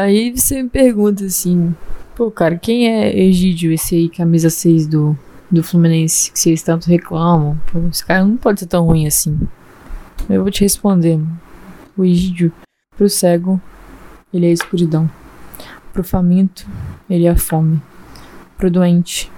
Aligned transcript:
Aí 0.00 0.34
você 0.34 0.62
me 0.62 0.68
pergunta 0.70 1.26
assim, 1.26 1.74
pô, 2.16 2.30
cara, 2.30 2.56
quem 2.56 2.88
é 2.88 3.14
Egídio, 3.14 3.70
esse 3.70 3.94
aí, 3.94 4.08
camisa 4.08 4.48
6 4.48 4.86
do, 4.86 5.18
do 5.50 5.62
Fluminense, 5.62 6.32
que 6.32 6.38
vocês 6.38 6.62
tanto 6.62 6.88
reclamam? 6.88 7.60
Pô, 7.70 7.80
esse 7.90 8.02
cara 8.02 8.24
não 8.24 8.38
pode 8.38 8.60
ser 8.60 8.66
tão 8.66 8.86
ruim 8.86 9.06
assim. 9.06 9.38
Eu 10.26 10.40
vou 10.40 10.50
te 10.50 10.62
responder. 10.62 11.20
O 11.98 12.02
Egídio, 12.02 12.50
pro 12.96 13.10
cego, 13.10 13.60
ele 14.32 14.46
é 14.46 14.48
a 14.48 14.54
escuridão. 14.54 15.10
Pro 15.92 16.02
faminto, 16.02 16.66
ele 17.10 17.26
é 17.26 17.30
a 17.30 17.36
fome. 17.36 17.82
Pro 18.56 18.70
doente, 18.70 19.30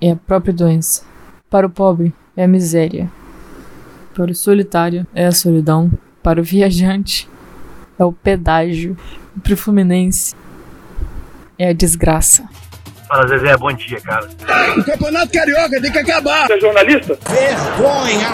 é 0.00 0.12
a 0.12 0.16
própria 0.16 0.54
doença. 0.54 1.02
Para 1.50 1.66
o 1.66 1.70
pobre, 1.70 2.14
é 2.36 2.44
a 2.44 2.48
miséria. 2.48 3.10
Para 4.14 4.30
o 4.30 4.34
solitário, 4.34 5.04
é 5.12 5.26
a 5.26 5.32
solidão. 5.32 5.90
Para 6.22 6.40
o 6.40 6.44
viajante, 6.44 7.28
é 7.98 8.04
o 8.04 8.12
pedágio. 8.12 8.96
Pro 9.42 9.56
Fluminense, 9.56 10.34
é 11.58 11.68
a 11.68 11.72
desgraça. 11.72 12.48
Fala, 13.06 13.26
Zezé, 13.28 13.56
bom 13.56 13.72
dia, 13.72 14.00
cara. 14.00 14.28
O 14.78 14.82
campeonato 14.84 15.30
carioca 15.32 15.80
tem 15.80 15.92
que 15.92 15.98
acabar. 15.98 16.46
Você 16.46 16.54
é 16.54 16.60
jornalista? 16.60 17.18
Vergonha! 17.28 18.28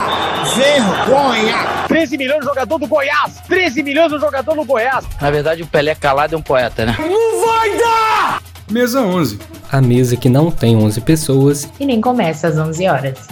Vergonha! 0.56 1.86
13 1.88 2.16
milhões 2.16 2.40
de 2.40 2.46
jogador 2.46 2.78
do 2.78 2.86
Goiás! 2.86 3.40
13 3.48 3.82
milhões 3.82 4.12
de 4.12 4.18
jogador 4.18 4.54
no 4.54 4.64
Goiás! 4.64 5.04
Na 5.20 5.30
verdade, 5.30 5.62
o 5.62 5.66
Pelé 5.66 5.94
calado 5.94 6.34
é 6.34 6.38
um 6.38 6.42
poeta, 6.42 6.86
né? 6.86 6.96
Não 6.98 7.44
vai 7.44 7.78
dar! 7.78 8.42
Mesa 8.70 9.00
11. 9.02 9.38
A 9.72 9.80
mesa 9.80 10.16
que 10.16 10.28
não 10.28 10.50
tem 10.50 10.76
11 10.76 11.00
pessoas 11.00 11.68
E 11.78 11.84
nem 11.84 12.00
começa 12.00 12.46
às 12.48 12.56
11 12.56 12.88
horas. 12.88 13.28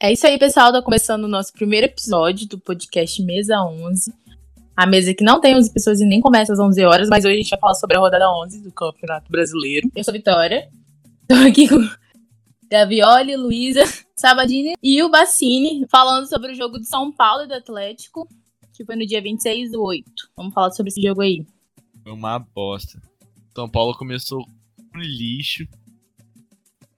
É 0.00 0.12
isso 0.12 0.26
aí, 0.26 0.38
pessoal. 0.38 0.72
Tá 0.72 0.82
começando 0.82 1.24
o 1.24 1.28
nosso 1.28 1.52
primeiro 1.52 1.86
episódio 1.86 2.48
do 2.48 2.58
podcast 2.58 3.22
Mesa 3.22 3.60
11. 3.62 4.12
A 4.76 4.86
mesa 4.86 5.14
que 5.14 5.22
não 5.22 5.40
tem 5.40 5.54
11 5.56 5.72
pessoas 5.72 6.00
e 6.00 6.04
nem 6.04 6.20
começa 6.20 6.52
às 6.52 6.58
11 6.58 6.84
horas, 6.84 7.08
mas 7.08 7.24
hoje 7.24 7.34
a 7.34 7.36
gente 7.36 7.50
vai 7.50 7.60
falar 7.60 7.74
sobre 7.74 7.96
a 7.96 8.00
rodada 8.00 8.28
11 8.42 8.60
do 8.60 8.72
Campeonato 8.72 9.30
Brasileiro. 9.30 9.88
Eu 9.94 10.02
sou 10.02 10.10
a 10.10 10.16
Vitória. 10.16 10.68
Tô 11.28 11.34
aqui 11.34 11.68
com 11.68 11.78
Gavioli, 12.68 13.36
Luísa, 13.36 13.84
Sabadini 14.16 14.74
e 14.82 15.00
o 15.00 15.08
Bassini, 15.08 15.86
falando 15.88 16.28
sobre 16.28 16.50
o 16.50 16.54
jogo 16.56 16.80
de 16.80 16.88
São 16.88 17.12
Paulo 17.12 17.44
e 17.44 17.46
do 17.46 17.54
Atlético, 17.54 18.28
que 18.72 18.84
foi 18.84 18.96
no 18.96 19.06
dia 19.06 19.22
26 19.22 19.70
do 19.70 19.80
8. 19.80 20.04
Vamos 20.36 20.52
falar 20.52 20.72
sobre 20.72 20.90
esse 20.90 21.00
jogo 21.00 21.22
aí. 21.22 21.46
Foi 22.02 22.12
uma 22.12 22.36
bosta. 22.40 23.00
São 23.54 23.68
Paulo 23.68 23.96
começou 23.96 24.44
com 24.92 24.98
lixo. 24.98 25.68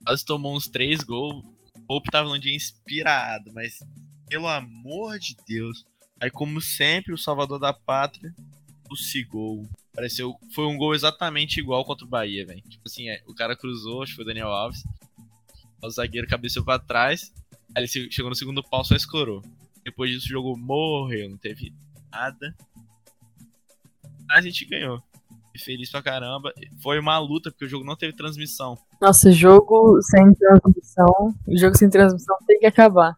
Quase 0.03 0.25
tomou 0.25 0.57
uns 0.57 0.67
três 0.67 1.01
gols. 1.03 1.45
O 1.87 1.97
Hope 1.97 2.11
tava 2.11 2.31
num 2.31 2.39
dia 2.39 2.57
inspirado, 2.57 3.53
mas 3.53 3.81
pelo 4.29 4.49
amor 4.49 5.19
de 5.19 5.37
Deus. 5.47 5.85
Aí, 6.21 6.31
como 6.31 6.61
sempre, 6.61 7.13
o 7.13 7.19
salvador 7.19 7.59
da 7.59 7.73
pátria, 7.73 8.35
o 8.91 8.97
Cigol. 8.97 9.69
Pareceu. 9.95 10.35
Foi 10.55 10.67
um 10.67 10.77
gol 10.77 10.95
exatamente 10.95 11.61
igual 11.61 11.85
contra 11.85 12.05
o 12.05 12.09
Bahia, 12.09 12.47
velho. 12.47 12.63
Tipo 12.63 12.83
assim, 12.87 13.09
é, 13.09 13.23
o 13.27 13.35
cara 13.35 13.57
cruzou, 13.57 14.03
acho 14.03 14.13
que 14.13 14.17
foi 14.17 14.25
o 14.25 14.29
Daniel 14.29 14.49
Alves. 14.49 14.85
O 15.83 15.91
zagueiro 15.91 16.27
cabeceou 16.27 16.65
pra 16.65 16.79
trás. 16.79 17.33
Aí 17.75 17.85
ele 17.85 18.11
chegou 18.11 18.31
no 18.31 18.37
segundo 18.37 18.63
pau, 18.63 18.85
só 18.85 18.95
escorou. 18.95 19.43
Depois 19.85 20.11
disso, 20.11 20.27
o 20.27 20.31
jogo 20.31 20.57
morreu, 20.57 21.31
não 21.31 21.37
teve 21.37 21.73
nada. 22.11 22.55
A 24.31 24.41
gente 24.41 24.65
ganhou. 24.65 25.03
Feliz 25.59 25.91
pra 25.91 26.03
caramba. 26.03 26.53
Foi 26.83 26.99
uma 26.99 27.19
luta, 27.19 27.51
porque 27.51 27.65
o 27.65 27.69
jogo 27.69 27.85
não 27.85 27.97
teve 27.97 28.13
transmissão. 28.13 28.77
Nossa, 29.01 29.33
jogo 29.33 30.01
sem 30.03 30.35
transmissão. 30.35 31.35
Jogo 31.49 31.79
sem 31.79 31.89
transmissão 31.89 32.37
tem 32.47 32.59
que 32.59 32.67
acabar. 32.67 33.17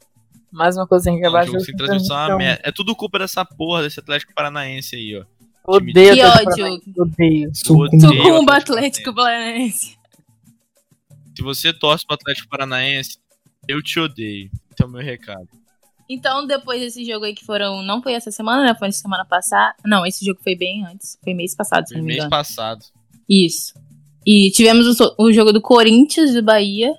Mais 0.51 0.77
uma 0.77 0.87
coisa 0.87 1.11
que 1.11 1.77
transmissão 1.77 2.33
é 2.33 2.37
merda. 2.37 2.63
É 2.65 2.73
tudo 2.73 2.95
culpa 2.97 3.19
dessa 3.19 3.45
porra 3.45 3.83
desse 3.83 4.01
Atlético 4.01 4.35
Paranaense 4.35 4.97
aí, 4.97 5.17
ó. 5.17 5.25
Odeio 5.67 6.15
Que 6.15 6.25
ódio. 6.25 6.83
Odeio. 6.97 7.53
Odeio 7.69 8.01
Sucumba 8.01 8.53
o 8.53 8.57
Atlético 8.57 9.15
Paranaense. 9.15 9.99
Se 11.37 11.43
você 11.43 11.73
torce 11.73 12.07
pro 12.07 12.15
Atlético 12.15 12.49
Paranaense, 12.49 13.19
eu 13.69 13.83
te 13.83 14.01
odeio. 14.01 14.51
Esse 14.73 14.83
é 14.83 14.87
o 14.87 14.89
meu 14.89 15.03
recado. 15.03 15.47
Então, 16.09 16.47
depois 16.47 16.81
desse 16.81 17.05
jogo 17.05 17.27
aí 17.27 17.35
que 17.35 17.45
foram. 17.45 17.83
Não 17.83 18.03
foi 18.03 18.15
essa 18.15 18.31
semana, 18.31 18.65
né? 18.65 18.75
Foi 18.79 18.91
semana 18.91 19.27
passada. 19.27 19.75
Não, 19.85 20.07
esse 20.07 20.25
jogo 20.25 20.41
foi 20.43 20.57
bem 20.57 20.87
antes. 20.87 21.19
Foi 21.23 21.35
mês 21.35 21.55
passado, 21.55 21.87
se 21.87 21.93
Foi 21.93 21.99
não 21.99 22.05
me 22.05 22.15
mês 22.15 22.25
engano. 22.25 22.31
passado. 22.31 22.85
Isso. 23.29 23.75
E 24.27 24.51
tivemos 24.51 24.99
o, 24.99 25.15
o 25.19 25.33
jogo 25.33 25.53
do 25.53 25.61
Corinthians 25.61 26.31
e 26.31 26.41
Bahia, 26.41 26.95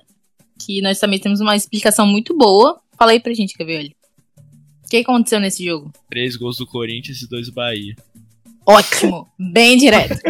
que 0.64 0.80
nós 0.80 1.00
também 1.00 1.18
temos 1.18 1.40
uma 1.40 1.56
explicação 1.56 2.06
muito 2.06 2.36
boa. 2.36 2.80
Fala 3.00 3.12
aí 3.12 3.20
pra 3.20 3.32
gente, 3.32 3.56
Gabriel. 3.56 3.86
O 4.84 4.88
que 4.90 4.98
aconteceu 4.98 5.40
nesse 5.40 5.64
jogo? 5.64 5.90
Três 6.10 6.36
gols 6.36 6.58
do 6.58 6.66
Corinthians 6.66 7.22
e 7.22 7.26
dois 7.30 7.46
do 7.46 7.52
Bahia. 7.54 7.96
Ótimo, 8.66 9.26
bem 9.38 9.78
direto. 9.78 10.20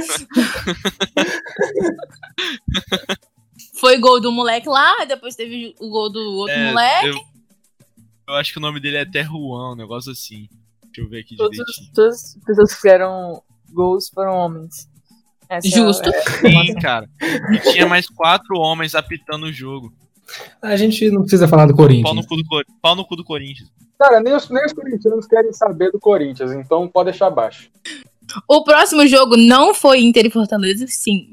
Foi 3.74 3.98
gol 3.98 4.20
do 4.20 4.30
moleque 4.30 4.68
lá, 4.68 5.04
depois 5.04 5.34
teve 5.34 5.74
o 5.80 5.88
gol 5.90 6.12
do 6.12 6.20
outro 6.36 6.54
É, 6.54 6.68
moleque. 6.70 7.06
Eu, 7.08 7.16
eu 8.28 8.34
acho 8.34 8.52
que 8.52 8.58
o 8.58 8.62
nome 8.62 8.78
dele 8.78 8.98
é 8.98 9.00
até 9.00 9.24
Juan, 9.24 9.72
um 9.72 9.76
negócio 9.76 10.12
assim. 10.12 10.48
Deixa 10.84 11.00
eu 11.00 11.08
ver 11.08 11.20
aqui 11.22 11.34
Todas, 11.36 11.56
direitinho. 11.56 11.90
todas 11.92 12.14
as 12.36 12.44
pessoas 12.44 12.70
que 12.74 12.76
fizeram 12.80 13.42
gols 13.72 14.08
foram 14.10 14.34
homens. 14.36 14.88
Essa 15.48 15.66
é 15.66 15.70
a- 15.72 15.74
Justo. 15.74 16.08
é- 16.08 16.22
Sim, 16.22 16.74
cara. 16.80 17.08
E 17.20 17.72
tinha 17.72 17.88
mais 17.88 18.06
quatro 18.08 18.56
homens 18.58 18.94
apitando 18.94 19.46
o 19.46 19.52
jogo. 19.52 19.92
A 20.62 20.76
gente 20.76 21.10
não 21.10 21.22
precisa 21.22 21.48
falar 21.48 21.66
do 21.66 21.74
Pau 21.74 21.86
no 21.86 21.88
Corinthians. 22.02 22.26
cu 22.26 22.36
do, 22.36 22.44
Cor- 22.44 22.64
Pau 22.82 22.96
no 22.96 23.04
cu 23.04 23.16
do 23.16 23.24
Corinthians. 23.24 23.70
Cara, 23.98 24.20
nem 24.20 24.34
os, 24.34 24.48
nem 24.48 24.64
os 24.64 24.72
corintianos 24.72 25.26
querem 25.26 25.52
saber 25.52 25.90
do 25.92 25.98
Corinthians, 26.00 26.52
então 26.52 26.88
pode 26.88 27.10
deixar 27.10 27.26
abaixo. 27.26 27.70
O 28.48 28.62
próximo 28.64 29.06
jogo 29.06 29.36
não 29.36 29.74
foi 29.74 30.00
Inter 30.00 30.24
e 30.26 30.30
Fortaleza, 30.30 30.86
sim, 30.88 31.28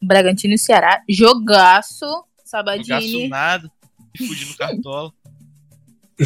Bragantino 0.00 0.54
e 0.54 0.58
Ceará. 0.58 1.02
Jogaço, 1.08 2.06
Sabadini. 2.44 3.28
nada. 3.28 3.70
Me 4.18 4.26
fudi 4.26 4.46
no 4.46 4.56
cartola. 4.56 5.12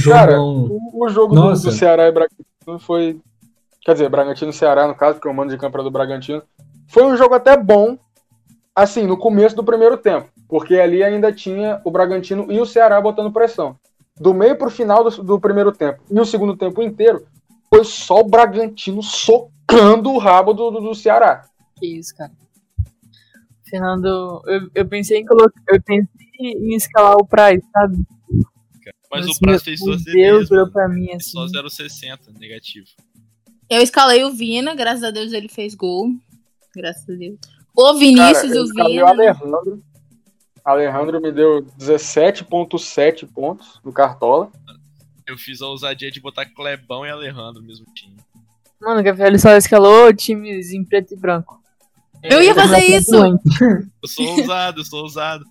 Cara, 0.05 0.41
o, 0.41 0.79
o 0.95 1.09
jogo 1.09 1.35
do, 1.35 1.51
do 1.53 1.73
Ceará 1.73 2.07
e 2.07 2.13
Bragantino 2.13 2.79
foi. 2.79 3.19
Quer 3.83 3.95
dizer, 3.95 4.09
Bragantino 4.11 4.51
e 4.51 4.55
Ceará, 4.55 4.87
no 4.87 4.95
caso, 4.95 5.15
porque 5.15 5.29
o 5.29 5.35
mando 5.35 5.51
de 5.53 5.59
campo 5.59 5.77
era 5.77 5.83
do 5.85 5.91
Bragantino. 5.91 6.43
Foi 6.87 7.03
um 7.05 7.17
jogo 7.17 7.35
até 7.35 7.57
bom, 7.57 7.99
assim, 8.77 9.07
no 9.07 9.17
começo 9.17 9.57
do 9.57 9.65
primeiro 9.65 9.97
tempo. 9.97 10.29
Porque 10.51 10.75
ali 10.75 11.03
ainda 11.03 11.33
tinha 11.33 11.81
o 11.85 11.91
Bragantino 11.91 12.51
e 12.53 12.61
o 12.61 12.67
Ceará 12.67 13.01
botando 13.01 13.33
pressão. 13.33 13.79
Do 14.21 14.35
meio 14.35 14.57
pro 14.59 14.69
final 14.69 15.05
do, 15.05 15.23
do 15.23 15.41
primeiro 15.41 15.71
tempo 15.71 16.03
e 16.11 16.19
o 16.19 16.27
segundo 16.27 16.57
tempo 16.57 16.83
inteiro, 16.83 17.25
foi 17.73 17.85
só 17.85 18.21
o 18.21 18.29
Bragantino 18.29 19.01
socando 19.03 20.11
o 20.11 20.19
rabo 20.19 20.53
do, 20.53 20.71
do, 20.73 20.81
do 20.81 20.95
Ceará. 20.95 21.45
Que 21.79 21.87
isso, 21.99 22.15
cara. 22.17 22.33
Fernando, 23.71 24.43
eu, 24.47 24.69
eu 24.75 24.89
pensei 24.89 25.19
em 25.19 25.25
colocar. 25.25 25.63
Eu 25.69 25.81
pensei 25.81 26.09
em 26.41 26.75
escalar 26.75 27.15
o 27.17 27.25
Price, 27.25 27.65
sabe? 27.73 28.05
Mas 29.11 29.27
Mas, 29.27 29.37
o 29.37 29.39
Prazo 29.39 29.41
meu 29.43 29.61
fez 29.61 29.81
duas 29.81 30.03
Deus, 30.05 30.51
mano. 30.51 30.73
pra 30.73 30.89
mim 30.89 31.13
assim. 31.13 31.31
só 31.31 31.47
0,60 31.47 32.39
negativo. 32.39 32.87
Eu 33.69 33.81
escalei 33.81 34.25
o 34.25 34.33
Vina, 34.33 34.75
graças 34.75 35.05
a 35.05 35.13
Deus 35.13 35.33
ele 35.33 35.49
fez 35.49 35.77
gol. 35.77 36.09
Graças 36.75 37.09
a 37.09 37.13
Deus. 37.13 37.39
O 37.77 37.95
Vinícius 37.95 38.49
Cara, 38.53 38.61
o 38.61 38.65
escalei 38.65 38.93
Vina. 38.95 39.05
o 39.05 39.09
Alejandro. 39.09 39.83
Alejandro 40.65 41.21
me 41.21 41.33
deu 41.33 41.65
17,7 41.79 43.27
pontos 43.27 43.81
no 43.85 43.93
Cartola. 43.93 44.51
Eu 45.27 45.37
fiz 45.37 45.63
a 45.63 45.69
ousadia 45.69 46.11
de 46.11 46.21
botar 46.21 46.47
Clebão 46.47 47.07
e 47.07 47.11
Alejandro 47.11 47.61
no 47.61 47.67
mesmo 47.67 47.87
time. 47.95 48.17
Mano, 48.81 49.01
o 49.01 49.03
Gabriel 49.03 49.39
só 49.39 49.57
escalou 49.57 50.13
times 50.13 50.73
em 50.73 50.85
preto 50.85 51.15
e 51.15 51.17
branco. 51.17 51.61
Eu 52.23 52.43
ia 52.43 52.55
fazer 52.55 52.79
isso! 52.79 53.15
Eu 53.17 54.09
sou 54.09 54.27
ousado, 54.27 54.81
eu 54.81 54.85
sou 54.85 55.03
ousado. 55.03 55.45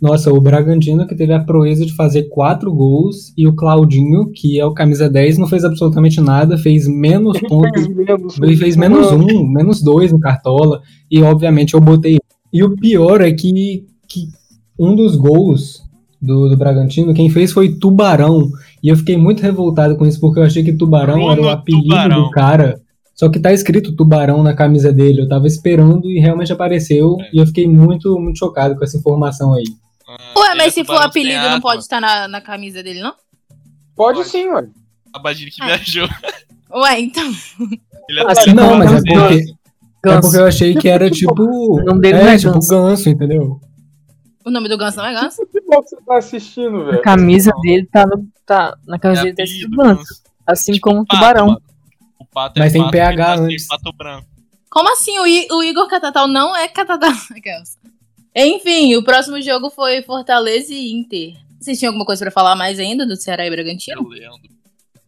Nossa, 0.00 0.32
o 0.32 0.40
Bragantino 0.40 1.06
que 1.06 1.14
teve 1.14 1.32
a 1.32 1.44
proeza 1.44 1.84
de 1.84 1.94
fazer 1.94 2.28
quatro 2.30 2.72
gols 2.72 3.32
e 3.36 3.46
o 3.46 3.54
Claudinho, 3.54 4.30
que 4.32 4.58
é 4.58 4.64
o 4.64 4.72
camisa 4.72 5.08
10, 5.08 5.36
não 5.36 5.46
fez 5.46 5.64
absolutamente 5.64 6.20
nada, 6.20 6.56
fez 6.56 6.88
menos 6.88 7.38
pontos 7.40 7.86
Ele 8.42 8.56
fez 8.56 8.76
menos 8.76 9.12
um, 9.12 9.46
menos 9.46 9.82
dois 9.82 10.12
no 10.12 10.20
Cartola. 10.20 10.80
E 11.10 11.22
obviamente 11.22 11.74
eu 11.74 11.80
botei. 11.80 12.18
E 12.52 12.64
o 12.64 12.74
pior 12.74 13.20
é 13.20 13.30
que, 13.32 13.86
que 14.10 14.28
um 14.78 14.94
dos 14.96 15.14
gols 15.16 15.82
do, 16.20 16.48
do 16.48 16.56
Bragantino, 16.56 17.14
quem 17.14 17.30
fez 17.30 17.52
foi 17.52 17.72
Tubarão. 17.76 18.50
E 18.82 18.88
eu 18.88 18.96
fiquei 18.96 19.16
muito 19.16 19.40
revoltado 19.42 19.96
com 19.96 20.04
isso, 20.06 20.20
porque 20.20 20.40
eu 20.40 20.44
achei 20.44 20.62
que 20.64 20.72
Tubarão 20.72 21.14
Bruno 21.14 21.32
era 21.32 21.42
o 21.42 21.48
apelido 21.48 21.84
Tubarão. 21.84 22.22
do 22.24 22.30
cara. 22.30 22.80
Só 23.14 23.28
que 23.28 23.38
tá 23.38 23.52
escrito 23.52 23.94
Tubarão 23.94 24.42
na 24.42 24.54
camisa 24.54 24.92
dele. 24.92 25.20
Eu 25.22 25.28
tava 25.28 25.46
esperando 25.46 26.10
e 26.10 26.18
realmente 26.18 26.52
apareceu. 26.52 27.16
É. 27.20 27.30
E 27.34 27.38
eu 27.38 27.46
fiquei 27.46 27.68
muito, 27.68 28.18
muito 28.18 28.38
chocado 28.38 28.74
com 28.76 28.82
essa 28.84 28.96
informação 28.96 29.52
aí. 29.54 29.64
Ah, 30.08 30.38
Ué, 30.40 30.48
é 30.52 30.54
mas 30.56 30.74
se 30.74 30.84
for 30.84 30.96
apelido, 31.00 31.42
não 31.48 31.60
pode 31.60 31.82
estar 31.82 32.00
na, 32.00 32.26
na 32.26 32.40
camisa 32.40 32.82
dele, 32.82 33.00
não? 33.00 33.12
Pode 33.94 34.18
Pode. 34.18 34.28
sim, 34.30 34.48
ué. 34.48 34.66
A 35.12 35.18
Badini 35.18 35.50
que 35.50 35.62
Ah. 35.62 35.66
viajou. 35.66 36.08
Ué, 36.72 37.00
então. 37.00 37.30
Ele 38.08 38.20
é 38.20 38.30
Assim, 38.32 38.52
Não, 38.54 38.76
mas 38.78 38.90
é 38.90 38.94
Ganso. 38.94 39.04
porque, 39.04 39.34
é 39.34 39.44
Ganso. 40.02 40.20
porque 40.22 40.36
eu 40.38 40.46
achei 40.46 40.74
que 40.74 40.88
era 40.88 41.10
tipo. 41.10 41.42
O 41.42 41.84
nome 41.84 42.00
dele 42.00 42.18
não 42.22 42.28
é, 42.28 42.34
é 42.34 42.38
tipo 42.38 42.52
Ganso. 42.54 42.68
ganso, 42.70 43.08
entendeu? 43.10 43.60
O 44.50 44.52
nome 44.52 44.68
do 44.68 44.76
Ganso 44.76 44.96
não 44.96 45.06
é 45.06 45.12
Ganso? 45.14 45.36
Que 45.46 45.52
futebol 45.52 45.82
que 45.82 45.90
você 45.90 45.96
tá 46.04 46.18
assistindo, 46.18 46.76
A 46.82 46.84
velho? 46.86 47.02
camisa 47.02 47.52
dele 47.62 47.86
tá, 47.90 48.04
no, 48.04 48.28
tá 48.44 48.76
na 48.86 48.98
camisa 48.98 49.20
é 49.20 49.24
dele 49.26 49.36
tá 49.36 49.42
escrito 49.44 49.76
Ganso. 49.76 50.22
Assim 50.46 50.72
Tipo 50.72 50.88
como 50.88 51.00
o 51.02 51.06
pato, 51.06 51.20
Tubarão. 51.20 51.46
mano. 51.46 51.62
O 52.18 52.24
pato 52.26 52.58
é 52.58 52.62
Mas 52.64 52.72
tem 52.72 52.82
pato, 52.82 52.92
PH 52.92 53.24
tá 53.24 53.32
assim, 53.34 53.44
antes. 53.44 53.66
pato 53.68 53.92
branco. 53.96 54.26
Como 54.68 54.92
assim? 54.92 55.18
O, 55.20 55.26
I- 55.26 55.46
o 55.52 55.62
Igor 55.62 55.86
Catatal 55.88 56.26
não 56.26 56.54
é 56.56 56.66
Catatal. 56.66 57.12
Aquelas. 57.36 57.78
Enfim, 58.34 58.94
o 58.96 59.04
próximo 59.04 59.40
jogo 59.40 59.70
foi 59.70 60.02
Fortaleza 60.02 60.72
e 60.74 60.92
Inter. 60.92 61.34
Vocês 61.60 61.78
tinham 61.78 61.90
alguma 61.90 62.06
coisa 62.06 62.24
pra 62.24 62.30
falar 62.32 62.56
mais 62.56 62.78
ainda 62.80 63.06
do 63.06 63.14
Ceará 63.16 63.46
e 63.46 63.50
Bragantino? 63.50 64.02
Lembro. 64.08 64.38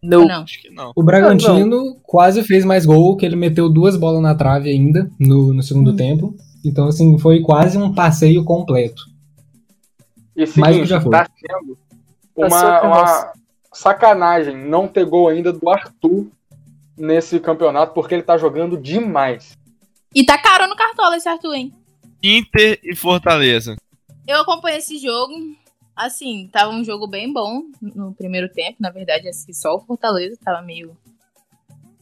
Não. 0.02 0.26
Não. 0.26 0.42
Acho 0.42 0.60
que 0.60 0.70
não. 0.70 0.92
O 0.96 1.02
Bragantino 1.02 1.96
quase 2.02 2.42
fez 2.44 2.64
mais 2.64 2.84
gol, 2.86 3.16
que 3.16 3.24
ele 3.26 3.36
meteu 3.36 3.68
duas 3.68 3.96
bolas 3.96 4.20
na 4.22 4.34
trave 4.34 4.70
ainda 4.70 5.10
no, 5.18 5.52
no 5.54 5.62
segundo 5.62 5.92
Hum. 5.92 5.96
tempo. 5.96 6.36
Então, 6.64 6.86
assim, 6.86 7.18
foi 7.18 7.40
quase 7.40 7.76
um 7.78 7.92
passeio 7.92 8.44
completo. 8.44 9.02
E 10.36 10.46
seguinte, 10.46 10.86
já 10.86 11.00
foi. 11.00 11.10
tá 11.10 11.28
sendo 11.34 11.78
Passou 12.34 12.68
uma, 12.68 12.82
uma 12.82 13.32
sacanagem 13.72 14.56
não 14.56 14.88
ter 14.88 15.04
gol 15.04 15.28
ainda 15.28 15.52
do 15.52 15.68
Arthur 15.68 16.26
nesse 16.96 17.38
campeonato, 17.38 17.94
porque 17.94 18.14
ele 18.14 18.22
tá 18.22 18.38
jogando 18.38 18.76
demais. 18.76 19.56
E 20.14 20.24
tá 20.24 20.38
caro 20.38 20.66
no 20.66 20.76
cartola 20.76 21.16
esse 21.16 21.28
Arthur, 21.28 21.54
hein? 21.54 21.72
Inter 22.22 22.78
e 22.82 22.94
Fortaleza. 22.94 23.76
Eu 24.26 24.40
acompanhei 24.40 24.78
esse 24.78 24.98
jogo. 24.98 25.34
Assim, 25.94 26.48
tava 26.50 26.70
um 26.72 26.82
jogo 26.82 27.06
bem 27.06 27.32
bom 27.32 27.64
no 27.80 28.14
primeiro 28.14 28.48
tempo. 28.48 28.76
Na 28.80 28.90
verdade, 28.90 29.28
assim, 29.28 29.52
só 29.52 29.74
o 29.74 29.80
Fortaleza 29.80 30.38
tava 30.42 30.62
meio 30.62 30.96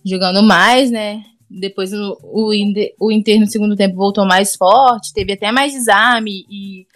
jogando 0.04 0.42
mais, 0.42 0.90
né? 0.90 1.24
Depois 1.48 1.92
o, 1.92 2.18
o, 2.22 2.54
Inter, 2.54 2.94
o 3.00 3.10
Inter 3.10 3.40
no 3.40 3.46
segundo 3.46 3.74
tempo 3.74 3.96
voltou 3.96 4.24
mais 4.24 4.54
forte, 4.54 5.12
teve 5.12 5.32
até 5.32 5.50
mais 5.50 5.72
desarme 5.72 6.46
e 6.48 6.86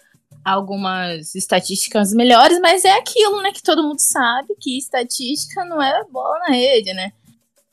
algumas 0.45 1.33
estatísticas 1.33 2.13
melhores, 2.13 2.59
mas 2.59 2.85
é 2.85 2.91
aquilo, 2.91 3.41
né? 3.41 3.51
Que 3.51 3.63
todo 3.63 3.81
mundo 3.81 3.99
sabe 3.99 4.55
que 4.61 4.77
estatística 4.77 5.65
não 5.65 5.81
é 5.81 6.03
bola 6.05 6.37
na 6.47 6.53
rede, 6.53 6.93
né? 6.93 7.11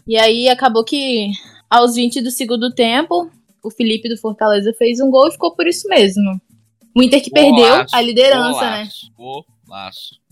E 0.06 0.16
aí 0.16 0.48
acabou 0.48 0.82
que 0.82 1.30
aos 1.68 1.94
20 1.94 2.22
do 2.22 2.30
segundo 2.30 2.72
tempo, 2.72 3.30
o 3.62 3.70
Felipe 3.70 4.08
do 4.08 4.16
Fortaleza 4.16 4.72
fez 4.78 5.00
um 5.00 5.10
gol 5.10 5.28
e 5.28 5.32
ficou 5.32 5.54
por 5.54 5.66
isso 5.66 5.86
mesmo. 5.86 6.40
O 6.96 7.02
Inter 7.02 7.22
que 7.22 7.30
perdeu 7.30 7.52
Golaço, 7.54 7.94
a 7.94 8.00
liderança, 8.00 8.60
né? 8.70 8.88
golaço, 9.16 9.46
Golaço. 9.66 10.22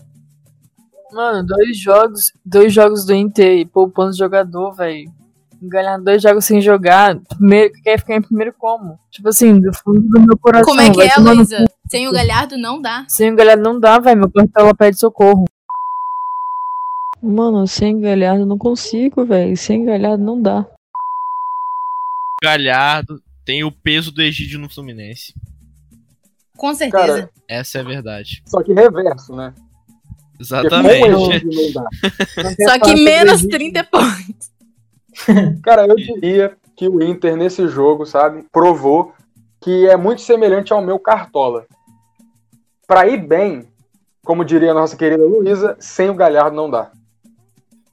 Mano, 1.11 1.45
dois 1.45 1.77
jogos, 1.77 2.33
dois 2.43 2.73
jogos 2.73 3.05
do 3.05 3.13
Inter 3.13 3.59
e 3.59 3.65
poupando 3.65 4.17
jogador, 4.17 4.71
velho. 4.73 5.11
Ganhar 5.61 5.99
dois 5.99 6.23
jogos 6.23 6.45
sem 6.45 6.59
jogar, 6.59 7.19
primeiro, 7.19 7.71
quer 7.83 7.99
ficar 7.99 8.15
em 8.15 8.21
primeiro 8.21 8.53
como? 8.57 8.97
Tipo 9.11 9.29
assim, 9.29 9.59
do 9.59 9.71
fundo 9.75 10.01
do 10.01 10.19
meu 10.19 10.37
coração. 10.39 10.65
Como 10.65 10.81
é 10.81 10.89
que 10.89 11.01
é, 11.01 11.15
Luísa? 11.17 11.65
Sem 11.91 12.07
o 12.07 12.11
Galhardo 12.13 12.57
não 12.57 12.81
dá. 12.81 13.05
Sem 13.09 13.33
o 13.33 13.35
Galhardo 13.35 13.63
não 13.63 13.77
dá, 13.77 13.99
velho. 13.99 14.21
Meu 14.21 14.31
cartola 14.31 14.73
pede 14.73 14.97
socorro. 14.97 15.43
Mano, 17.21 17.67
sem 17.67 17.99
Galhardo 17.99 18.45
não 18.45 18.57
consigo, 18.57 19.25
velho. 19.25 19.57
Sem 19.57 19.83
Galhardo 19.83 20.23
não 20.23 20.41
dá. 20.41 20.65
Galhardo 22.41 23.21
tem 23.43 23.65
o 23.65 23.71
peso 23.73 24.09
do 24.09 24.21
Egídio 24.21 24.57
no 24.57 24.69
Fluminense. 24.69 25.33
Com 26.55 26.73
certeza. 26.73 27.05
Cara, 27.05 27.31
Essa 27.45 27.79
é 27.79 27.81
a 27.81 27.83
verdade. 27.83 28.41
só 28.45 28.63
que 28.63 28.71
reverso, 28.71 29.35
né? 29.35 29.53
Exatamente. 30.39 31.35
Egídio 31.35 31.73
não 31.73 31.83
dá. 31.83 31.89
Só 32.71 32.79
que 32.79 32.95
menos 33.03 33.41
30 33.41 33.83
pontos. 33.83 34.51
Cara, 35.61 35.85
eu 35.85 35.95
diria 35.97 36.55
que 36.73 36.87
o 36.87 37.03
Inter 37.03 37.35
nesse 37.35 37.67
jogo, 37.67 38.05
sabe, 38.05 38.45
provou 38.49 39.13
que 39.59 39.87
é 39.89 39.97
muito 39.97 40.21
semelhante 40.21 40.71
ao 40.71 40.81
meu 40.81 40.97
Cartola. 40.97 41.67
Pra 42.91 43.07
ir 43.07 43.25
bem, 43.25 43.65
como 44.21 44.43
diria 44.43 44.71
a 44.71 44.73
nossa 44.73 44.97
querida 44.97 45.23
Luísa, 45.23 45.77
sem 45.79 46.09
o 46.09 46.13
Galhardo 46.13 46.53
não 46.53 46.69
dá. 46.69 46.91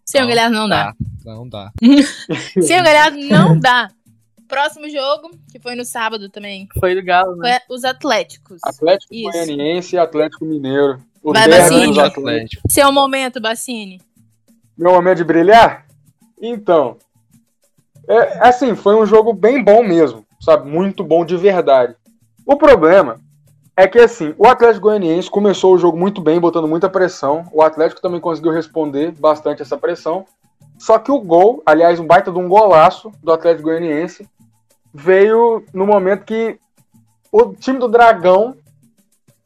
Sem 0.04 0.20
o 0.24 0.26
Galhardo 0.26 0.56
não 0.56 0.68
dá. 0.68 0.92
Não 1.24 1.48
dá. 1.48 1.70
Sem 2.60 2.80
o 2.80 2.82
Galhardo 2.82 3.16
não 3.16 3.60
dá. 3.60 3.90
Próximo 4.48 4.90
jogo, 4.90 5.30
que 5.52 5.60
foi 5.60 5.76
no 5.76 5.84
sábado 5.84 6.28
também, 6.28 6.66
Foi 6.80 6.96
do 6.96 7.04
Galo, 7.04 7.36
né? 7.36 7.60
foi 7.64 7.76
os 7.76 7.84
Atléticos. 7.84 8.58
Atlético 8.64 9.14
Isso. 9.14 9.30
Goianiense 9.30 9.94
e 9.94 9.98
Atlético 10.00 10.44
Mineiro. 10.44 11.00
Os 11.22 11.32
Vai, 11.32 11.48
Bacine. 11.48 12.00
Atlético. 12.00 12.62
Seu 12.68 12.90
momento, 12.90 13.40
Bassini. 13.40 14.00
Meu 14.76 14.90
momento 14.90 15.18
de 15.18 15.24
brilhar? 15.24 15.86
Então, 16.42 16.96
é, 18.08 18.48
assim, 18.48 18.74
foi 18.74 18.96
um 18.96 19.06
jogo 19.06 19.32
bem 19.32 19.62
bom 19.62 19.84
mesmo, 19.84 20.26
sabe? 20.40 20.68
Muito 20.68 21.04
bom 21.04 21.24
de 21.24 21.36
verdade. 21.36 21.94
O 22.44 22.56
problema 22.56 23.20
é 23.78 23.86
que, 23.86 24.00
assim, 24.00 24.34
o 24.36 24.44
Atlético 24.44 24.88
Goianiense 24.88 25.30
começou 25.30 25.72
o 25.72 25.78
jogo 25.78 25.96
muito 25.96 26.20
bem, 26.20 26.40
botando 26.40 26.66
muita 26.66 26.90
pressão. 26.90 27.44
O 27.52 27.62
Atlético 27.62 28.02
também 28.02 28.20
conseguiu 28.20 28.50
responder 28.50 29.12
bastante 29.12 29.62
essa 29.62 29.78
pressão. 29.78 30.24
Só 30.76 30.98
que 30.98 31.12
o 31.12 31.20
gol, 31.20 31.62
aliás, 31.64 32.00
um 32.00 32.06
baita 32.06 32.32
de 32.32 32.38
um 32.40 32.48
golaço 32.48 33.12
do 33.22 33.30
Atlético 33.30 33.68
Goianiense, 33.68 34.28
veio 34.92 35.64
no 35.72 35.86
momento 35.86 36.24
que 36.24 36.58
o 37.30 37.54
time 37.54 37.78
do 37.78 37.86
Dragão 37.86 38.56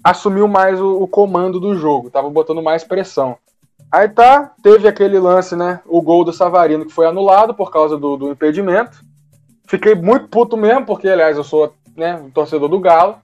assumiu 0.02 0.48
mais 0.48 0.80
o, 0.80 1.02
o 1.02 1.06
comando 1.06 1.60
do 1.60 1.76
jogo, 1.76 2.08
tava 2.08 2.30
botando 2.30 2.62
mais 2.62 2.82
pressão. 2.82 3.36
Aí 3.92 4.08
tá, 4.08 4.54
teve 4.62 4.88
aquele 4.88 5.18
lance, 5.18 5.54
né? 5.54 5.82
O 5.84 6.00
gol 6.00 6.24
do 6.24 6.32
Savarino 6.32 6.86
que 6.86 6.92
foi 6.92 7.04
anulado 7.06 7.52
por 7.52 7.70
causa 7.70 7.98
do, 7.98 8.16
do 8.16 8.30
impedimento. 8.30 9.04
Fiquei 9.66 9.94
muito 9.94 10.28
puto 10.28 10.56
mesmo, 10.56 10.86
porque, 10.86 11.06
aliás, 11.06 11.36
eu 11.36 11.44
sou 11.44 11.74
né, 11.94 12.16
um 12.16 12.30
torcedor 12.30 12.70
do 12.70 12.80
Galo. 12.80 13.16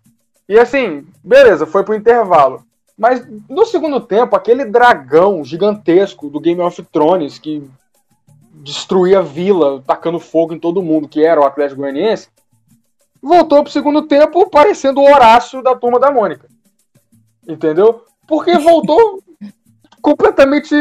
E 0.49 0.59
assim, 0.59 1.06
beleza, 1.23 1.67
foi 1.67 1.85
pro 1.85 1.95
intervalo. 1.95 2.65
Mas 2.97 3.25
no 3.49 3.67
segundo 3.67 4.00
tempo, 4.00 4.35
aquele 4.35 4.65
dragão 4.65 5.45
gigantesco 5.45 6.29
do 6.29 6.41
Game 6.41 6.61
of 6.61 6.83
Thrones 6.85 7.39
que 7.39 7.69
destruía 8.55 9.21
a 9.21 9.23
vila, 9.23 9.83
tacando 9.87 10.19
fogo 10.19 10.55
em 10.55 10.59
todo 10.59 10.83
mundo, 10.83 11.09
que 11.09 11.25
era 11.25 11.41
o 11.41 11.45
Atlético 11.45 11.83
Goianiense, 11.83 12.29
voltou 13.23 13.62
pro 13.62 13.73
segundo 13.73 14.03
tempo 14.03 14.49
parecendo 14.50 15.00
o 15.00 15.05
Horácio 15.05 15.62
da 15.62 15.77
turma 15.77 16.00
da 16.00 16.11
Mônica. 16.11 16.49
Entendeu? 17.47 18.05
Porque 18.27 18.59
voltou 18.59 19.23
completamente 20.03 20.75